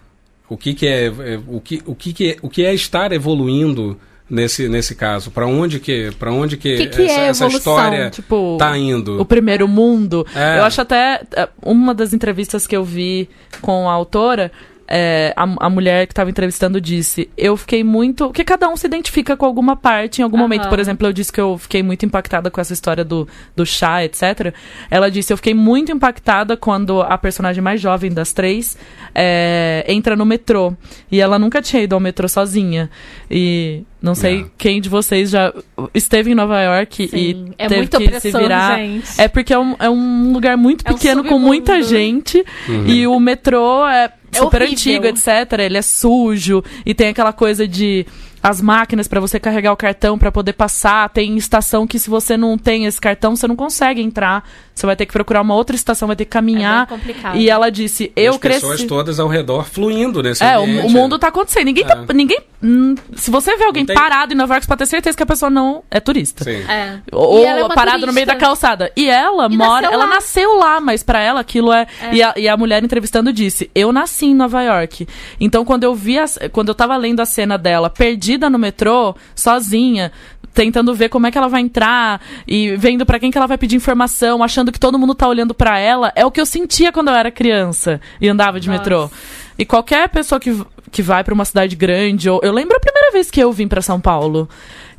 [0.49, 3.13] o que que é, é, o que o que que é, o que é estar
[3.13, 3.99] evoluindo
[4.29, 5.31] nesse nesse caso?
[5.31, 9.21] Para onde que para onde que, Que que essa, é essa história Tipo, tá indo?
[9.21, 10.27] o primeiro mundo.
[10.35, 10.59] É.
[10.59, 13.29] Eu acho até é, uma das entrevistas que eu vi
[13.61, 14.51] com a autora.
[14.89, 18.26] É, a, a mulher que estava entrevistando disse: Eu fiquei muito.
[18.26, 20.45] Porque cada um se identifica com alguma parte em algum Aham.
[20.45, 20.68] momento.
[20.68, 24.05] Por exemplo, eu disse que eu fiquei muito impactada com essa história do, do chá,
[24.05, 24.55] etc.
[24.91, 28.76] Ela disse: Eu fiquei muito impactada quando a personagem mais jovem das três
[29.14, 30.74] é, entra no metrô.
[31.11, 32.91] E ela nunca tinha ido ao metrô sozinha.
[33.30, 34.45] E não sei É.
[34.59, 35.53] quem de vocês já
[35.95, 38.79] esteve em Nova York Sim, e é teve muito que se opressor, virar.
[38.79, 39.09] gente.
[39.21, 42.87] É porque é um, é um lugar muito É um pequeno com muita gente Uhum.
[42.87, 45.27] e o metrô é É super antigo, etc.
[45.59, 48.07] Ele é sujo e tem aquela coisa de
[48.43, 51.09] as máquinas pra você carregar o cartão pra poder passar.
[51.09, 54.49] Tem estação que se você não tem esse cartão, você não consegue entrar.
[54.73, 56.85] Você vai ter que procurar uma outra estação, vai ter que caminhar.
[56.85, 57.37] É bem complicado.
[57.39, 60.87] e ela disse: "Eu as pessoas cresci todas ao redor fluindo nesse é, o, ambiente.
[60.87, 61.65] o mundo tá acontecendo.
[61.65, 62.05] Ninguém tá.
[62.09, 62.13] É.
[62.13, 62.39] Ninguém.
[62.63, 65.23] Hum, se você vê alguém tem- parado em Nova York, você pode ter certeza que
[65.23, 66.45] a pessoa não é turista.
[66.45, 66.63] Sim.
[66.69, 66.99] É.
[67.13, 68.47] Ou é uma parado no meio da turista.
[68.49, 68.93] calçada.
[68.97, 69.83] E ela E mora.
[69.83, 70.11] nasceu Ela lá.
[70.15, 71.87] nasceu lá, mas pra ela aquilo é.
[72.13, 75.07] E, a, e a mulher entrevistando disse: Eu nasci em Nova York.
[75.41, 76.19] Então, quando eu vi.
[76.19, 80.11] a- quando eu tava lendo a cena dela, perdida no metrô, sozinha.
[80.55, 83.59] Tentando ver como é que ela vai entrar e vendo pra quem que ela vai
[83.59, 86.91] pedir informação, achando que todo mundo tá olhando pra ela, é o que eu sentia
[86.91, 88.79] quando eu era criança e andava de Nossa.
[88.79, 89.11] metrô.
[89.59, 90.59] E qualquer pessoa que,
[90.91, 93.68] que vai pra uma cidade grande, ou eu lembro a primeira vez que eu vim
[93.68, 94.49] pra São Paulo,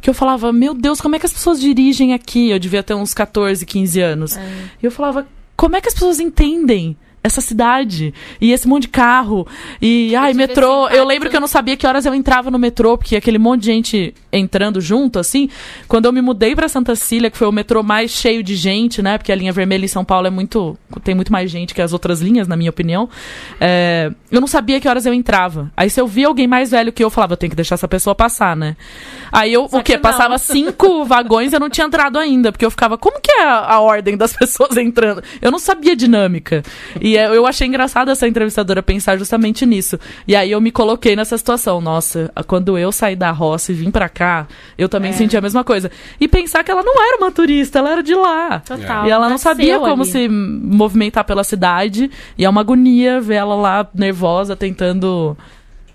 [0.02, 2.50] que eu falava, meu Deus, como é que as pessoas dirigem aqui?
[2.50, 4.38] Eu devia ter uns 14, 15 anos.
[4.38, 4.42] É.
[4.82, 6.96] E eu falava, como é que as pessoas entendem
[7.28, 8.14] essa cidade?
[8.40, 9.48] E esse monte de carro.
[9.82, 10.88] E, ai, metrô.
[10.90, 13.62] Eu lembro que eu não sabia que horas eu entrava no metrô, porque aquele monte
[13.62, 15.50] de gente entrando junto, assim.
[15.88, 19.02] Quando eu me mudei pra Santa Cília, que foi o metrô mais cheio de gente,
[19.02, 19.18] né?
[19.18, 20.78] Porque a linha vermelha em São Paulo é muito.
[21.04, 23.10] tem muito mais gente que as outras linhas, na minha opinião.
[23.60, 25.72] É, eu não sabia que horas eu entrava.
[25.76, 27.76] Aí se eu via alguém mais velho que eu, eu falava, eu tenho que deixar
[27.76, 28.76] essa pessoa passar, né?
[29.32, 29.94] Aí eu, Só o quê?
[29.94, 29.98] que.
[29.98, 33.44] Passava cinco vagões e eu não tinha entrado ainda, porque eu ficava, como que é
[33.44, 35.24] a, ordem das pessoas entrando?
[35.42, 36.64] Eu não sabia a dinâmica.
[37.02, 40.00] E eu achei engraçado essa entrevistadora pensar justamente nisso.
[40.28, 41.80] E aí eu me coloquei nessa situação.
[41.82, 44.48] Nossa, quando eu saí da roça e vim pra cá,
[44.78, 45.14] eu também É.
[45.14, 45.90] senti a mesma coisa.
[46.20, 48.60] E pensar que ela não era uma turista, ela era de lá.
[48.60, 49.06] Total.
[49.08, 50.12] E ela não Nasceu sabia como ali.
[50.12, 52.10] se movimentar pela cidade.
[52.38, 55.38] E é uma agonia ver ela lá nervosa, tentando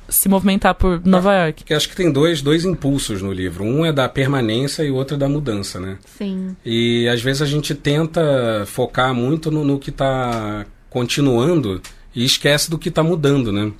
[0.08, 1.64] se movimentar por Nova York.
[1.64, 3.64] Que acho que tem dois, dois impulsos no livro.
[3.64, 5.96] Um é da permanência e o outro é da mudança, né?
[6.18, 6.54] Sim.
[6.64, 11.80] E às vezes a gente tenta focar muito no, no que está continuando
[12.14, 13.72] e esquece do que está mudando, né?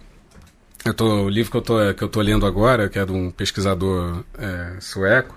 [0.85, 3.13] Eu tô, o livro que eu, tô, que eu tô lendo agora, que é de
[3.13, 5.37] um pesquisador é, sueco,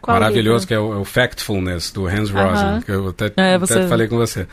[0.00, 0.68] Qual maravilhoso, livro?
[0.68, 2.50] que é o, é o Factfulness, do Hans Aham.
[2.50, 4.46] Rosling, que eu até, É, até você- falei com você.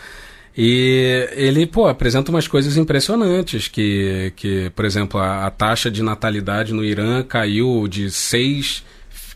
[0.55, 6.03] E ele, pô, apresenta umas coisas impressionantes, que, que por exemplo, a, a taxa de
[6.03, 8.83] natalidade no Irã caiu de 6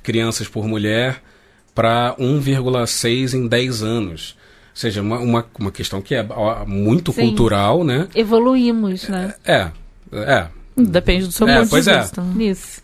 [0.04, 1.22] crianças por mulher
[1.74, 4.38] para 1,6 em 10 anos.
[4.74, 6.26] Ou seja, uma, uma, uma questão que é
[6.66, 7.28] muito Sim.
[7.28, 8.08] cultural, né?
[8.16, 9.36] Evoluímos, né?
[9.46, 9.70] É,
[10.12, 10.48] é.
[10.76, 12.02] Depende do seu É, ponto pois de é.
[12.02, 12.22] vista.
[12.24, 12.82] Nisso.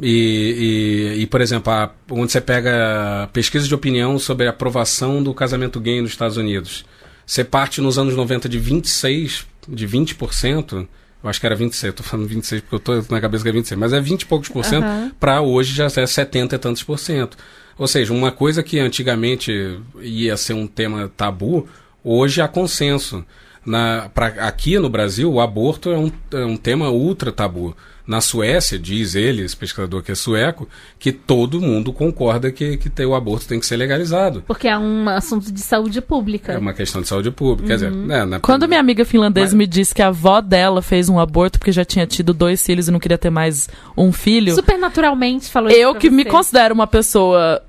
[0.00, 5.22] E, e, e, por exemplo, a- onde você pega pesquisa de opinião sobre a aprovação
[5.22, 6.84] do casamento gay nos Estados Unidos.
[7.26, 10.86] Você parte nos anos 90 de 26, de 20%,
[11.22, 13.48] eu acho que era 26, eu tô falando 26 porque eu tô na cabeça que
[13.48, 15.12] é 26, mas é 20 e poucos por cento, Aham.
[15.20, 17.36] para hoje já é 70 e tantos por cento.
[17.78, 21.68] Ou seja, uma coisa que antigamente ia ser um tema tabu,
[22.04, 23.24] hoje há consenso.
[23.64, 27.76] Na, pra, aqui no Brasil, o aborto é um, é um tema ultra tabu.
[28.06, 32.90] Na Suécia, diz ele, esse pesquisador que é sueco, que todo mundo concorda que, que
[32.90, 34.42] ter, o aborto tem que ser legalizado.
[34.46, 36.52] Porque é um assunto de saúde pública.
[36.54, 37.68] É uma questão de saúde pública.
[37.68, 40.82] Quer dizer, né, na- Quando minha amiga finlandesa Mas- me disse que a avó dela
[40.82, 44.10] fez um aborto porque já tinha tido dois filhos e não queria ter mais um
[44.12, 46.28] filho, Supernaturalmente falou isso eu pra que me você.
[46.30, 47.62] considero uma pessoa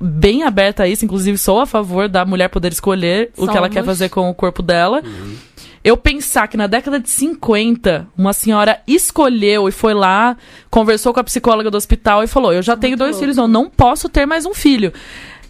[0.00, 3.68] bem aberta a isso, inclusive sou a favor da mulher poder escolher o que ela
[3.68, 3.86] quer Somos.
[3.86, 5.00] fazer com o corpo dela.
[5.88, 10.36] Eu pensar que na década de 50, uma senhora escolheu e foi lá,
[10.68, 13.20] conversou com a psicóloga do hospital e falou: Eu já tenho dois louco.
[13.20, 14.92] filhos, eu não posso ter mais um filho.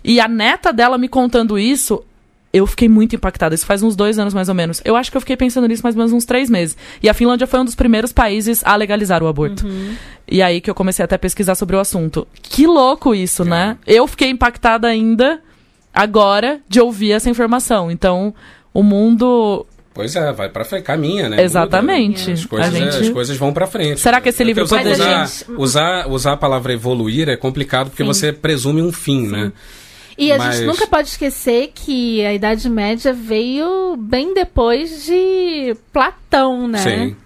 [0.05, 2.05] E a neta dela me contando isso,
[2.53, 3.53] eu fiquei muito impactada.
[3.53, 4.81] Isso faz uns dois anos mais ou menos.
[4.85, 6.77] Eu acho que eu fiquei pensando nisso mais ou menos uns três meses.
[7.03, 9.67] E a Finlândia foi um dos primeiros países a legalizar o aborto.
[10.31, 12.29] E aí que eu comecei até a pesquisar sobre o assunto.
[12.41, 13.77] Que louco isso, né?
[13.85, 15.41] Eu fiquei impactada ainda
[15.93, 17.91] agora de ouvir essa informação.
[17.91, 18.33] Então,
[18.73, 19.67] o mundo.
[19.99, 21.43] Pois é, vai pra frente, caminha, né?
[21.43, 22.21] Exatamente.
[22.21, 22.33] Muda.
[22.35, 23.99] As coisas, A gente- as coisas vão pra frente.
[23.99, 27.91] Será que esse livro Porque poderia- usar, gente- usar, usar a palavra evoluir é complicado
[27.91, 28.07] porque Sim.
[28.07, 29.51] você presume um fim, né?
[30.17, 35.75] E a Mas- gente nunca pode esquecer que a Idade Média veio bem depois de
[35.93, 36.79] Platão, né?
[36.79, 37.17] Sim.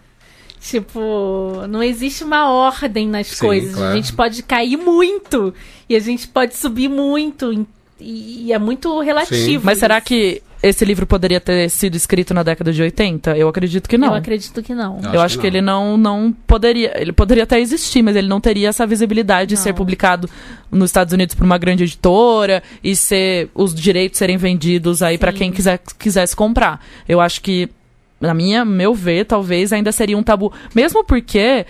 [0.61, 3.75] Tipo, não existe uma ordem nas Sim, coisas.
[3.75, 3.93] claro.
[3.93, 5.53] A gente pode cair muito
[5.89, 7.53] e a gente pode subir muito.
[7.53, 9.65] e- E é muito relativo.
[9.65, 13.37] Mas será que esse livro poderia ter sido escrito na década de 80?
[13.37, 14.09] Eu acredito que não.
[14.09, 15.01] Eu acredito que não.
[15.01, 15.57] Eu Acho acho que que, não.
[15.57, 16.93] ele não, não poderia.
[17.01, 19.63] Ele poderia até existir, mas ele não teria essa visibilidade de Não.
[19.63, 20.31] ser publicado
[20.71, 25.33] nos Estados Unidos por uma grande editora e ser os direitos serem vendidos aí pra
[25.33, 25.39] Sim.
[25.39, 26.81] quem quiser, quisesse comprar.
[27.09, 27.69] Eu acho que,
[28.21, 30.53] na minha, meu ver, talvez ainda seria um tabu.
[30.75, 31.67] Mesmo porque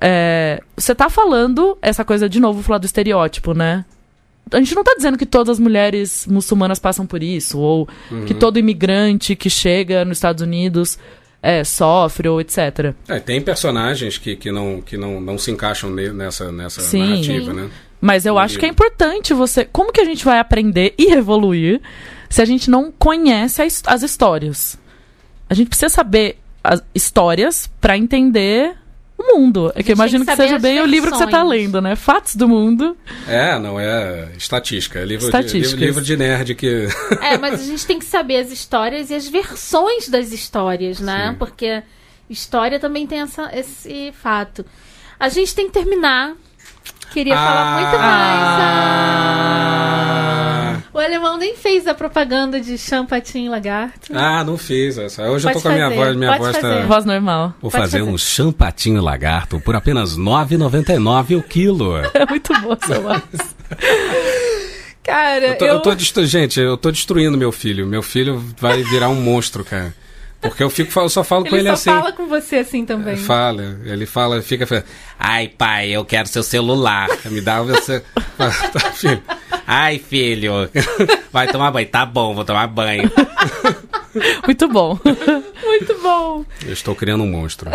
[0.00, 3.84] é, você tá falando essa coisa de novo, falar do estereótipo, né?
[4.52, 7.88] A gente não tá dizendo que todas as mulheres muçulmanas passam por isso, ou
[8.26, 10.98] que todo imigrante que chega nos Estados Unidos
[11.42, 12.94] é, sofre, ou etc.
[13.08, 17.00] É, tem personagens que, que, não, que não, não se encaixam ne- nessa, nessa Sim.
[17.08, 17.70] narrativa, né?
[18.00, 19.64] Mas eu acho que é importante você.
[19.64, 21.80] Como que a gente vai aprender e evoluir
[22.28, 24.78] se a gente não conhece as, as histórias?
[25.48, 28.74] A gente precisa saber as histórias pra entender
[29.16, 29.72] o mundo.
[29.74, 31.62] É que eu imagino que, que seja bem o livro que você tá versões.
[31.62, 31.96] lendo, né?
[31.96, 32.96] Fatos do mundo.
[33.26, 34.98] É, não é estatística.
[34.98, 35.30] É livro.
[35.30, 36.88] De, livro, livro de nerd que.
[37.20, 41.30] É, mas a gente tem que saber as histórias e as versões das histórias, né?
[41.30, 41.36] Sim.
[41.38, 41.82] Porque
[42.28, 44.64] história também tem essa, esse fato.
[45.18, 46.34] A gente tem que terminar.
[47.12, 48.40] Queria falar muito mais.
[48.60, 50.43] Ah.
[50.94, 54.12] O alemão nem fez a propaganda de champatinho lagarto.
[54.16, 55.24] Ah, não fiz essa.
[55.28, 56.16] Hoje eu Pode tô com a minha voz.
[56.16, 56.80] Minha pode voz fazer.
[56.82, 56.86] tá.
[56.86, 57.54] Voz normal.
[57.60, 58.10] Vou Pode fazer, fazer.
[58.12, 61.94] um champatinho lagarto por apenas R$ 9,99 o quilo.
[62.14, 63.22] É muito boa essa voz.
[65.02, 67.86] Cara, Eu tô, eu tô destru- Gente, eu tô destruindo meu filho.
[67.86, 69.92] Meu filho vai virar um monstro, cara.
[70.44, 71.90] Porque eu fico, eu só falo com ele ele só assim.
[71.90, 73.16] fala com você assim também.
[73.16, 74.84] Fala, ele fala, fica falando,
[75.18, 78.04] ai pai, eu quero seu celular, me dá o meu celular.
[78.38, 79.22] tá, filho.
[79.66, 80.52] Ai filho,
[81.32, 83.10] vai tomar banho, tá bom, vou tomar banho.
[84.44, 84.98] Muito bom.
[85.64, 86.44] Muito bom.
[86.64, 87.70] Eu estou criando um monstro.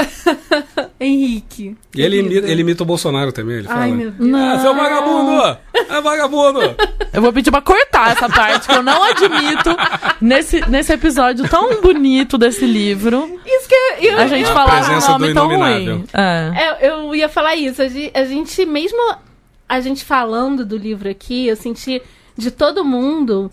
[1.00, 1.78] Henrique.
[1.96, 3.82] E ele imita, ele imita o Bolsonaro também, ele fala.
[3.82, 4.34] Ai, meu Deus.
[4.34, 5.58] Ah, seu vagabundo!
[5.74, 6.60] É vagabundo!
[7.14, 9.76] Eu vou pedir pra cortar essa parte que eu não admito
[10.22, 13.40] nesse, nesse episódio tão bonito desse livro.
[13.44, 16.06] Isso que eu, eu, A gente falar um nome tão ruim.
[16.14, 16.52] É.
[16.56, 17.82] É, eu ia falar isso.
[17.82, 19.16] A gente, a gente, mesmo
[19.68, 22.02] a gente falando do livro aqui, eu senti
[22.38, 23.52] de todo mundo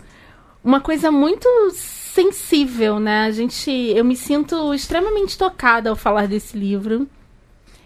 [0.63, 3.25] uma coisa muito sensível, né?
[3.25, 7.07] A gente, eu me sinto extremamente tocada ao falar desse livro.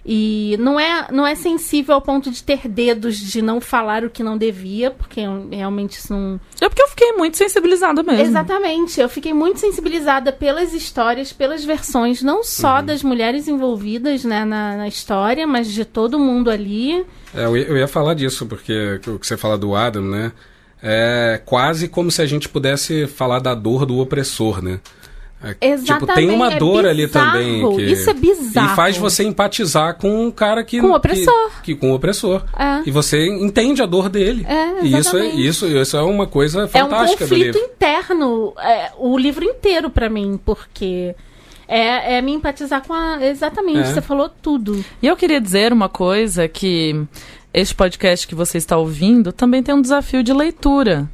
[0.06, 4.10] E não é, não é sensível ao ponto de ter dedos de não falar o
[4.10, 5.22] que não devia, porque
[5.52, 8.26] realmente isso não, É porque eu fiquei muito sensibilizada mesmo.
[8.26, 9.00] Exatamente.
[9.00, 14.78] Eu fiquei muito sensibilizada pelas histórias, pelas versões, não só das mulheres envolvidas né, na,
[14.78, 17.06] na história, mas de todo mundo ali.
[17.34, 20.32] É, eu, ia, eu ia falar disso, porque o que você fala do Adam, né?
[20.84, 24.80] É quase como se a gente pudesse falar da dor do opressor, né?
[25.44, 27.32] É, Tipo, tem uma Exatamente, é dor ali bizarro.
[27.32, 27.76] também.
[27.76, 28.74] Que, Isso é bizarro.
[28.74, 30.80] E faz você empatizar com um cara que.
[30.80, 31.50] Com o opressor.
[31.64, 32.44] Que, que- com o opressor.
[32.58, 32.82] É.
[32.86, 34.46] E você entende a dor dele.
[34.48, 35.48] É, e isso é, exatamente.
[35.48, 37.72] isso, isso é uma coisa É um fantástica do conflito livro.
[37.74, 41.16] interno, é, o livro inteiro pra mim, porque
[41.68, 43.18] é, é me empatizar com a.
[43.26, 43.86] Exatamente, É.
[43.86, 44.84] você falou tudo.
[45.02, 47.02] E eu queria dizer uma coisa que
[47.54, 51.10] este podcast que você está ouvindo também tem um desafio de leitura.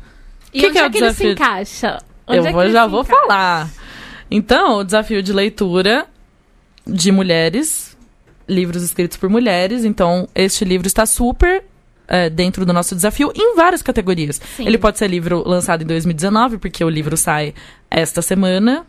[0.54, 1.98] E Que onde que é é o que ele se encaixa?
[2.28, 3.22] Onde eu é que vou- ele já se vou encaixa?
[3.22, 3.70] falar.
[4.30, 6.06] Então, o desafio de leitura
[6.86, 7.98] de mulheres,
[8.48, 9.84] livros escritos por mulheres.
[9.86, 11.64] Então, este livro está super
[12.08, 14.40] é, dentro do nosso desafio em várias categorias.
[14.56, 14.66] Sim.
[14.66, 17.54] Ele pode ser livro lançado em 2019, porque o livro sai
[17.90, 18.86] esta semana.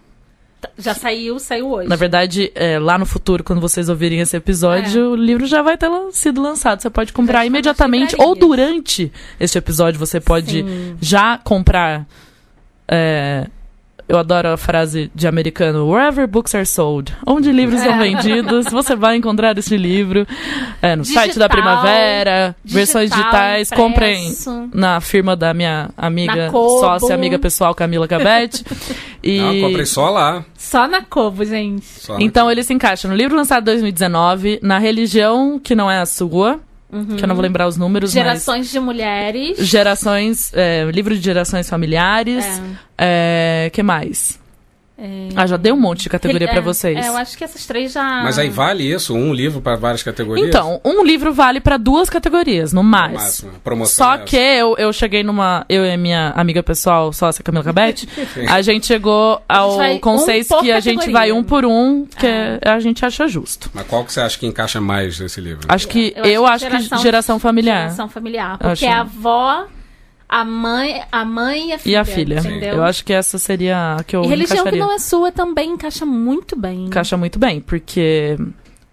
[0.76, 1.89] Já saiu, saiu hoje.
[1.89, 5.76] Na verdade, é, lá no futuro, quando vocês ouvirem esse episódio, o livro já vai
[5.76, 6.82] ter sido lançado.
[6.82, 7.47] Você pode comprar É.
[7.47, 10.01] Imediatamente ou durante este episódio.
[10.01, 10.97] Você pode Sim.
[11.01, 12.07] já comprar.
[12.89, 13.47] é,
[14.09, 17.15] eu adoro a frase de americano: Wherever books are sold.
[17.27, 17.99] Onde livros são É.
[17.99, 20.27] vendidos, você vai encontrar esse livro.
[20.81, 23.71] É, no site da Digital, Primavera, versões digital, digitais.
[23.71, 24.33] Comprem
[24.73, 28.65] na firma da minha amiga, sócia, amiga pessoal Camila Cabete.
[29.23, 29.41] e...
[29.41, 30.45] Não, comprei só lá.
[30.57, 31.85] Só na Kobo, gente.
[31.85, 35.99] Só Então ele se encaixa no livro lançado em 2019, na religião que não é
[35.99, 36.61] a sua,
[37.16, 39.59] que eu não vou lembrar os números, Gerações de mulheres.
[39.59, 42.45] mas gerações, é, livro de gerações familiares,
[42.97, 44.39] é, que mais?
[45.01, 45.28] É.
[45.36, 46.99] Ah, já dei um monte de categoria É, pra vocês.
[46.99, 48.20] É, eu acho que essas três já.
[48.24, 49.14] Mas aí vale isso?
[49.14, 50.49] Um livro para várias categorias?
[50.49, 53.12] Então, um livro vale pra duas categorias, no No mais.
[53.12, 53.53] máximo.
[53.57, 55.64] A promoção Só é que eu, eu cheguei numa.
[55.68, 58.09] Eu e a minha amiga pessoal, sócia Camila Cabete,
[58.51, 62.26] a gente chegou ao um conceito por que a gente vai um por um, que
[62.68, 63.70] a gente acha justo.
[63.72, 65.61] Mas qual que você acha que encaixa mais nesse livro?
[65.68, 67.82] Acho que Eu eu acho acho que que geração familiar.
[67.82, 68.59] Geração familiar.
[68.59, 69.64] Porque acho- a avó.
[70.29, 71.93] A mãe, a mãe e a filha.
[71.93, 72.39] E a filha.
[72.41, 72.76] Entendeu?
[72.76, 74.85] Eu acho que essa seria a que eu e religião que encaixaria.
[74.85, 76.87] não é sua também encaixa muito bem.
[76.87, 78.37] Encaixa muito bem, porque.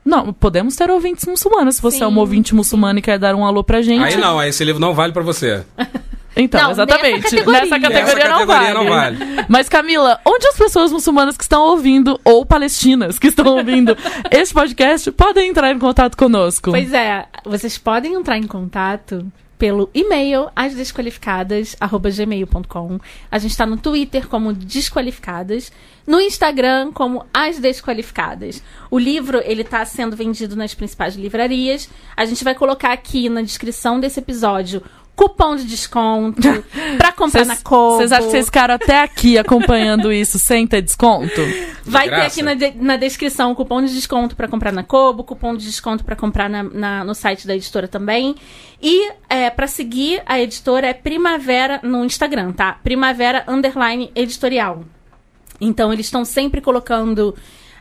[0.03, 1.77] Não, podemos ter ouvintes muçulmanos.
[1.77, 4.03] Se você Sim, é um ouvinte muçulmano e quer dar um alô pra gente.
[4.03, 5.63] Aí não, aí esse livro não vale pra você.
[6.37, 7.21] Então, Não, exatamente.
[7.21, 7.61] nessa categoria.
[7.61, 8.73] Nessa categoria, Essa não, categoria vale.
[8.73, 9.45] não vale.
[9.47, 13.95] Mas, Camila, onde as pessoas muçulmanas que estão ouvindo, ou palestinas que estão ouvindo
[14.29, 16.71] esse podcast, podem entrar em contato conosco?
[16.71, 19.25] Pois é, vocês podem entrar em contato
[19.57, 22.99] pelo e-mail asdesqualificadas@gmail.com.
[23.31, 25.71] A gente está no Twitter como Desqualificadas,
[26.05, 28.61] no Instagram como As Desqualificadas.
[28.91, 31.89] O livro ele está sendo vendido nas principais livrarias.
[32.15, 34.81] A gente vai colocar aqui na descrição desse episódio
[35.15, 36.41] cupom de desconto
[36.97, 37.97] para comprar na Kobo.
[37.97, 41.41] Vocês acham que vocês ficaram até aqui acompanhando isso sem ter desconto?
[41.85, 45.23] Vai ter aqui na, de- na descrição o cupom de desconto para comprar na Kobo,
[45.23, 48.35] cupom de desconto para comprar na- na- no site da editora também.
[48.81, 52.73] E é, para seguir a editora é Primavera no Instagram, tá?
[52.83, 54.83] Primavera Underline Editorial.
[55.61, 57.33] Então eles estão sempre colocando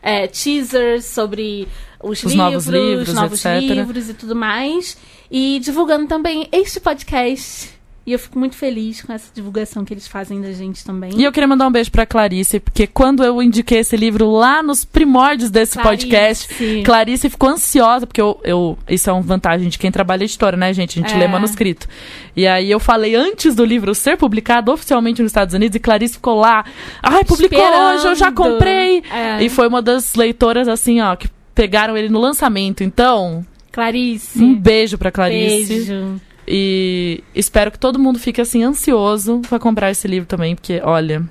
[0.04, 1.66] é, teasers sobre
[2.02, 3.60] os, Os livros, novos livros, novos etc.
[3.62, 4.98] livros e tudo mais.
[5.30, 7.70] E divulgando também este podcast.
[8.06, 11.12] E eu fico muito feliz com essa divulgação que eles fazem da gente também.
[11.18, 14.62] E eu queria mandar um beijo pra Clarice, porque quando eu indiquei esse livro lá
[14.62, 16.82] nos primórdios desse podcast, Clarice.
[16.82, 20.70] Clarice ficou ansiosa, porque eu, eu- Isso é uma vantagem de quem trabalha editora, né,
[20.74, 20.98] gente?
[20.98, 21.18] A gente É.
[21.18, 21.88] lê manuscrito.
[22.36, 26.14] E aí eu falei antes do livro ser publicado oficialmente nos Estados Unidos, e Clarice
[26.14, 26.62] ficou lá.
[27.02, 27.94] Ai, publicou Esperando.
[27.96, 29.02] hoje, eu já comprei.
[29.10, 29.42] É.
[29.42, 32.84] E foi uma das leitoras, assim, ó, que pegaram ele no lançamento.
[32.84, 34.42] Então, Clarice.
[34.42, 35.72] um beijo pra Clarice.
[35.74, 36.20] Beijo.
[36.46, 41.22] E espero que todo mundo fique assim ansioso pra comprar esse livro também, porque olha.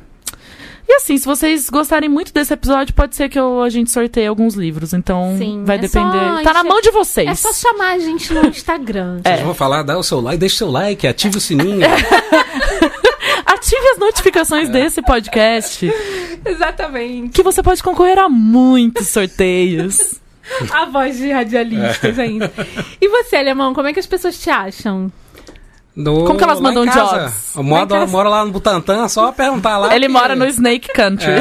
[0.88, 4.28] E assim, se vocês gostarem muito desse episódio, pode ser que eu, a gente sorteie
[4.28, 4.94] alguns livros.
[4.94, 6.44] Então Sim, vai é só depender.
[6.44, 7.30] Tá na mão de vocês.
[7.30, 9.22] É só chamar a gente no Instagram.
[9.24, 9.32] É.
[9.36, 11.82] Vocês vão falar, dá o seu like, deixa o seu like, ative o sininho.
[13.46, 15.90] Ative as notificações desse podcast.
[16.46, 17.30] Exatamente.
[17.30, 20.20] Que você pode concorrer a muitos sorteios.
[20.74, 22.52] A voz de radialistas ainda.
[23.02, 25.10] E você, Alemão, como é que as pessoas te acham?
[25.96, 27.56] No- Como que elas mandam jobs?
[27.56, 29.96] Eu moro, Lá moro lá no Butantã, só perguntar lá.
[29.96, 31.32] Ele que- mora no Snake Country.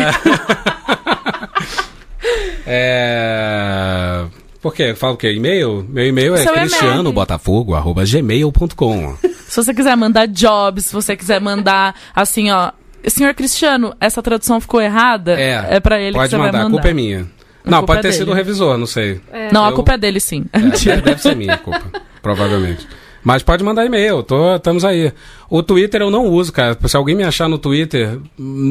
[2.66, 4.24] É...
[4.60, 4.94] Por quê?
[4.94, 5.32] Fala o quê?
[5.32, 5.84] E-mail?
[5.88, 9.16] Meu e-mail é cristianobotafogo.gmail.com
[9.48, 12.70] Se você quiser mandar jobs, se você quiser mandar assim, ó.
[13.08, 15.32] Senhor Cristiano, essa tradução ficou errada?
[15.40, 16.76] É, É pra ele Pode que você mandar, vai a mandar.
[16.76, 17.26] culpa é minha.
[17.64, 18.18] Não, culpa pode é ter dele.
[18.18, 19.20] sido o revisor, não sei.
[19.52, 20.44] Não, a Eu- culpa é dele, sim.
[20.52, 21.82] É, deve, deve ser minha culpa,
[22.22, 22.86] provavelmente.
[23.24, 25.12] Mas pode mandar e-mail, tô, estamos aí.
[25.48, 26.76] O Twitter eu não uso, cara.
[26.88, 28.18] Se alguém me achar no Twitter,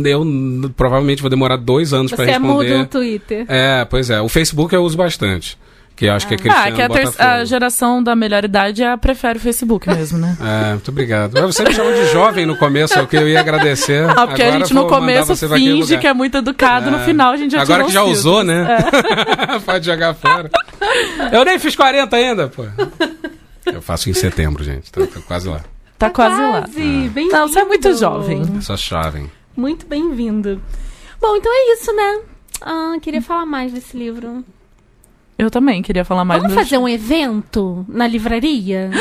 [0.05, 0.25] eu
[0.75, 2.77] provavelmente vou demorar dois anos pra Você é mudo responder.
[2.79, 3.45] no Twitter.
[3.47, 4.19] É, pois é.
[4.19, 5.57] O Facebook eu uso bastante.
[6.01, 8.83] Que eu acho que é Cristiano Ah, que a, ter- a geração da melhor idade
[8.83, 10.35] a prefere o Facebook mesmo, né?
[10.41, 11.33] É, muito obrigado.
[11.35, 14.09] Mas Você me chamou de jovem no começo, é o que eu ia agradecer.
[14.09, 15.99] Ah, porque a Agora gente no vou mandar começo você pra aquele finge lugar.
[16.01, 17.05] que é muito educado, no É.
[17.05, 18.47] final a gente já Agora tirou que já os usou, filtros.
[18.57, 18.77] né?
[19.63, 20.49] Pode jogar fora.
[21.31, 22.65] Eu nem fiz 40 ainda, pô.
[23.67, 24.91] Eu faço em setembro, gente.
[24.91, 25.61] Tô, tô quase lá.
[25.99, 26.61] Tá quase lá.
[26.61, 27.31] Bem-vindo.
[27.31, 28.41] Não, você é muito jovem.
[28.55, 29.29] Eu sou jovem.
[29.55, 30.59] Muito bem-vindo.
[31.21, 32.21] Bom, então é isso, né?
[32.59, 34.43] Ah, queria falar mais desse livro.
[35.41, 36.39] Eu também queria falar mais.
[36.39, 38.91] Vamos fazer um evento na livraria?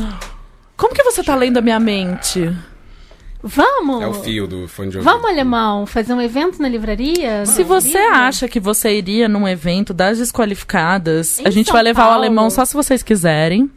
[0.78, 2.50] Como que você tá lendo a minha mente?
[3.42, 4.02] Vamos!
[4.02, 5.12] É o fio do fone de ouvido.
[5.12, 7.46] Vamos, alemão, fazer um evento na livraria?
[7.46, 8.14] Se você livro?
[8.14, 12.14] acha que você iria num evento das desqualificadas, Em a gente São vai levar Paulo.
[12.16, 13.70] o alemão só se vocês quiserem.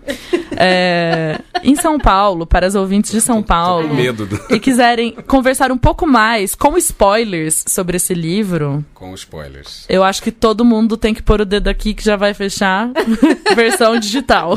[0.57, 3.93] É, em São Paulo, para as ouvintes de São Tô com Paulo.
[3.93, 4.39] medo do...
[4.49, 9.85] E quiserem conversar um pouco mais com spoilers sobre esse livro, com spoilers.
[9.87, 12.89] eu acho que todo mundo tem que pôr o dedo aqui que já vai fechar
[13.55, 14.55] versão digital.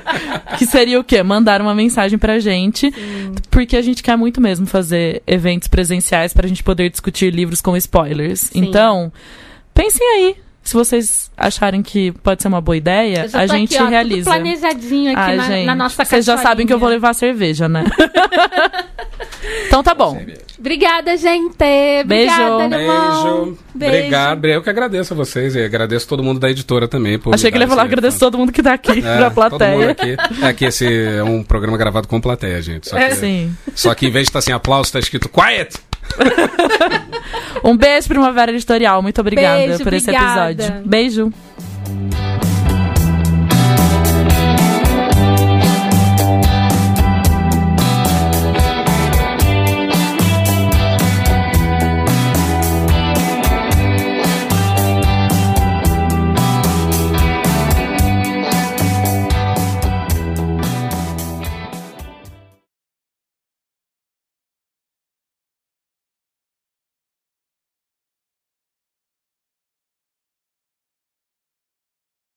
[0.58, 1.22] que seria o quê?
[1.22, 2.92] Mandar uma mensagem pra gente,
[3.50, 7.76] porque a gente quer muito mesmo fazer eventos presenciais pra gente poder discutir livros com
[7.76, 8.40] spoilers.
[8.40, 8.64] Sim.
[8.64, 9.12] Então,
[9.72, 10.36] pensem aí.
[10.62, 14.30] Se vocês acharem que pode ser uma boa ideia, a gente aqui, ó, tudo realiza.
[14.30, 17.68] planejadinho aqui Ai, na, gente, na nossa Vocês já sabem que eu vou levar cerveja,
[17.68, 17.84] né?
[19.66, 20.22] então tá bom.
[20.58, 21.56] Obrigada, gente!
[22.06, 22.32] Beijo.
[22.32, 23.58] Obrigada, alemão!
[23.74, 23.96] Beijo.
[23.96, 24.44] Obrigado.
[24.46, 27.18] Eu que agradeço a vocês e agradeço todo mundo da editora também.
[27.18, 29.00] Por Achei que ele ia falar agradeço todo mundo que tá aqui É,
[29.30, 29.90] pra Todo mundo plateia.
[29.90, 30.16] aqui.
[30.44, 32.88] É que esse é um programa gravado com plateia, gente.
[32.88, 33.52] Só que, É, sim.
[33.74, 35.74] só que em vez de estar assim, aplauso, tá escrito quiet.
[37.64, 39.02] um beijo, Primavera Editorial.
[39.02, 40.52] Muito obrigada beijo, por obrigada.
[40.52, 40.88] esse episódio.
[40.88, 41.32] Beijo.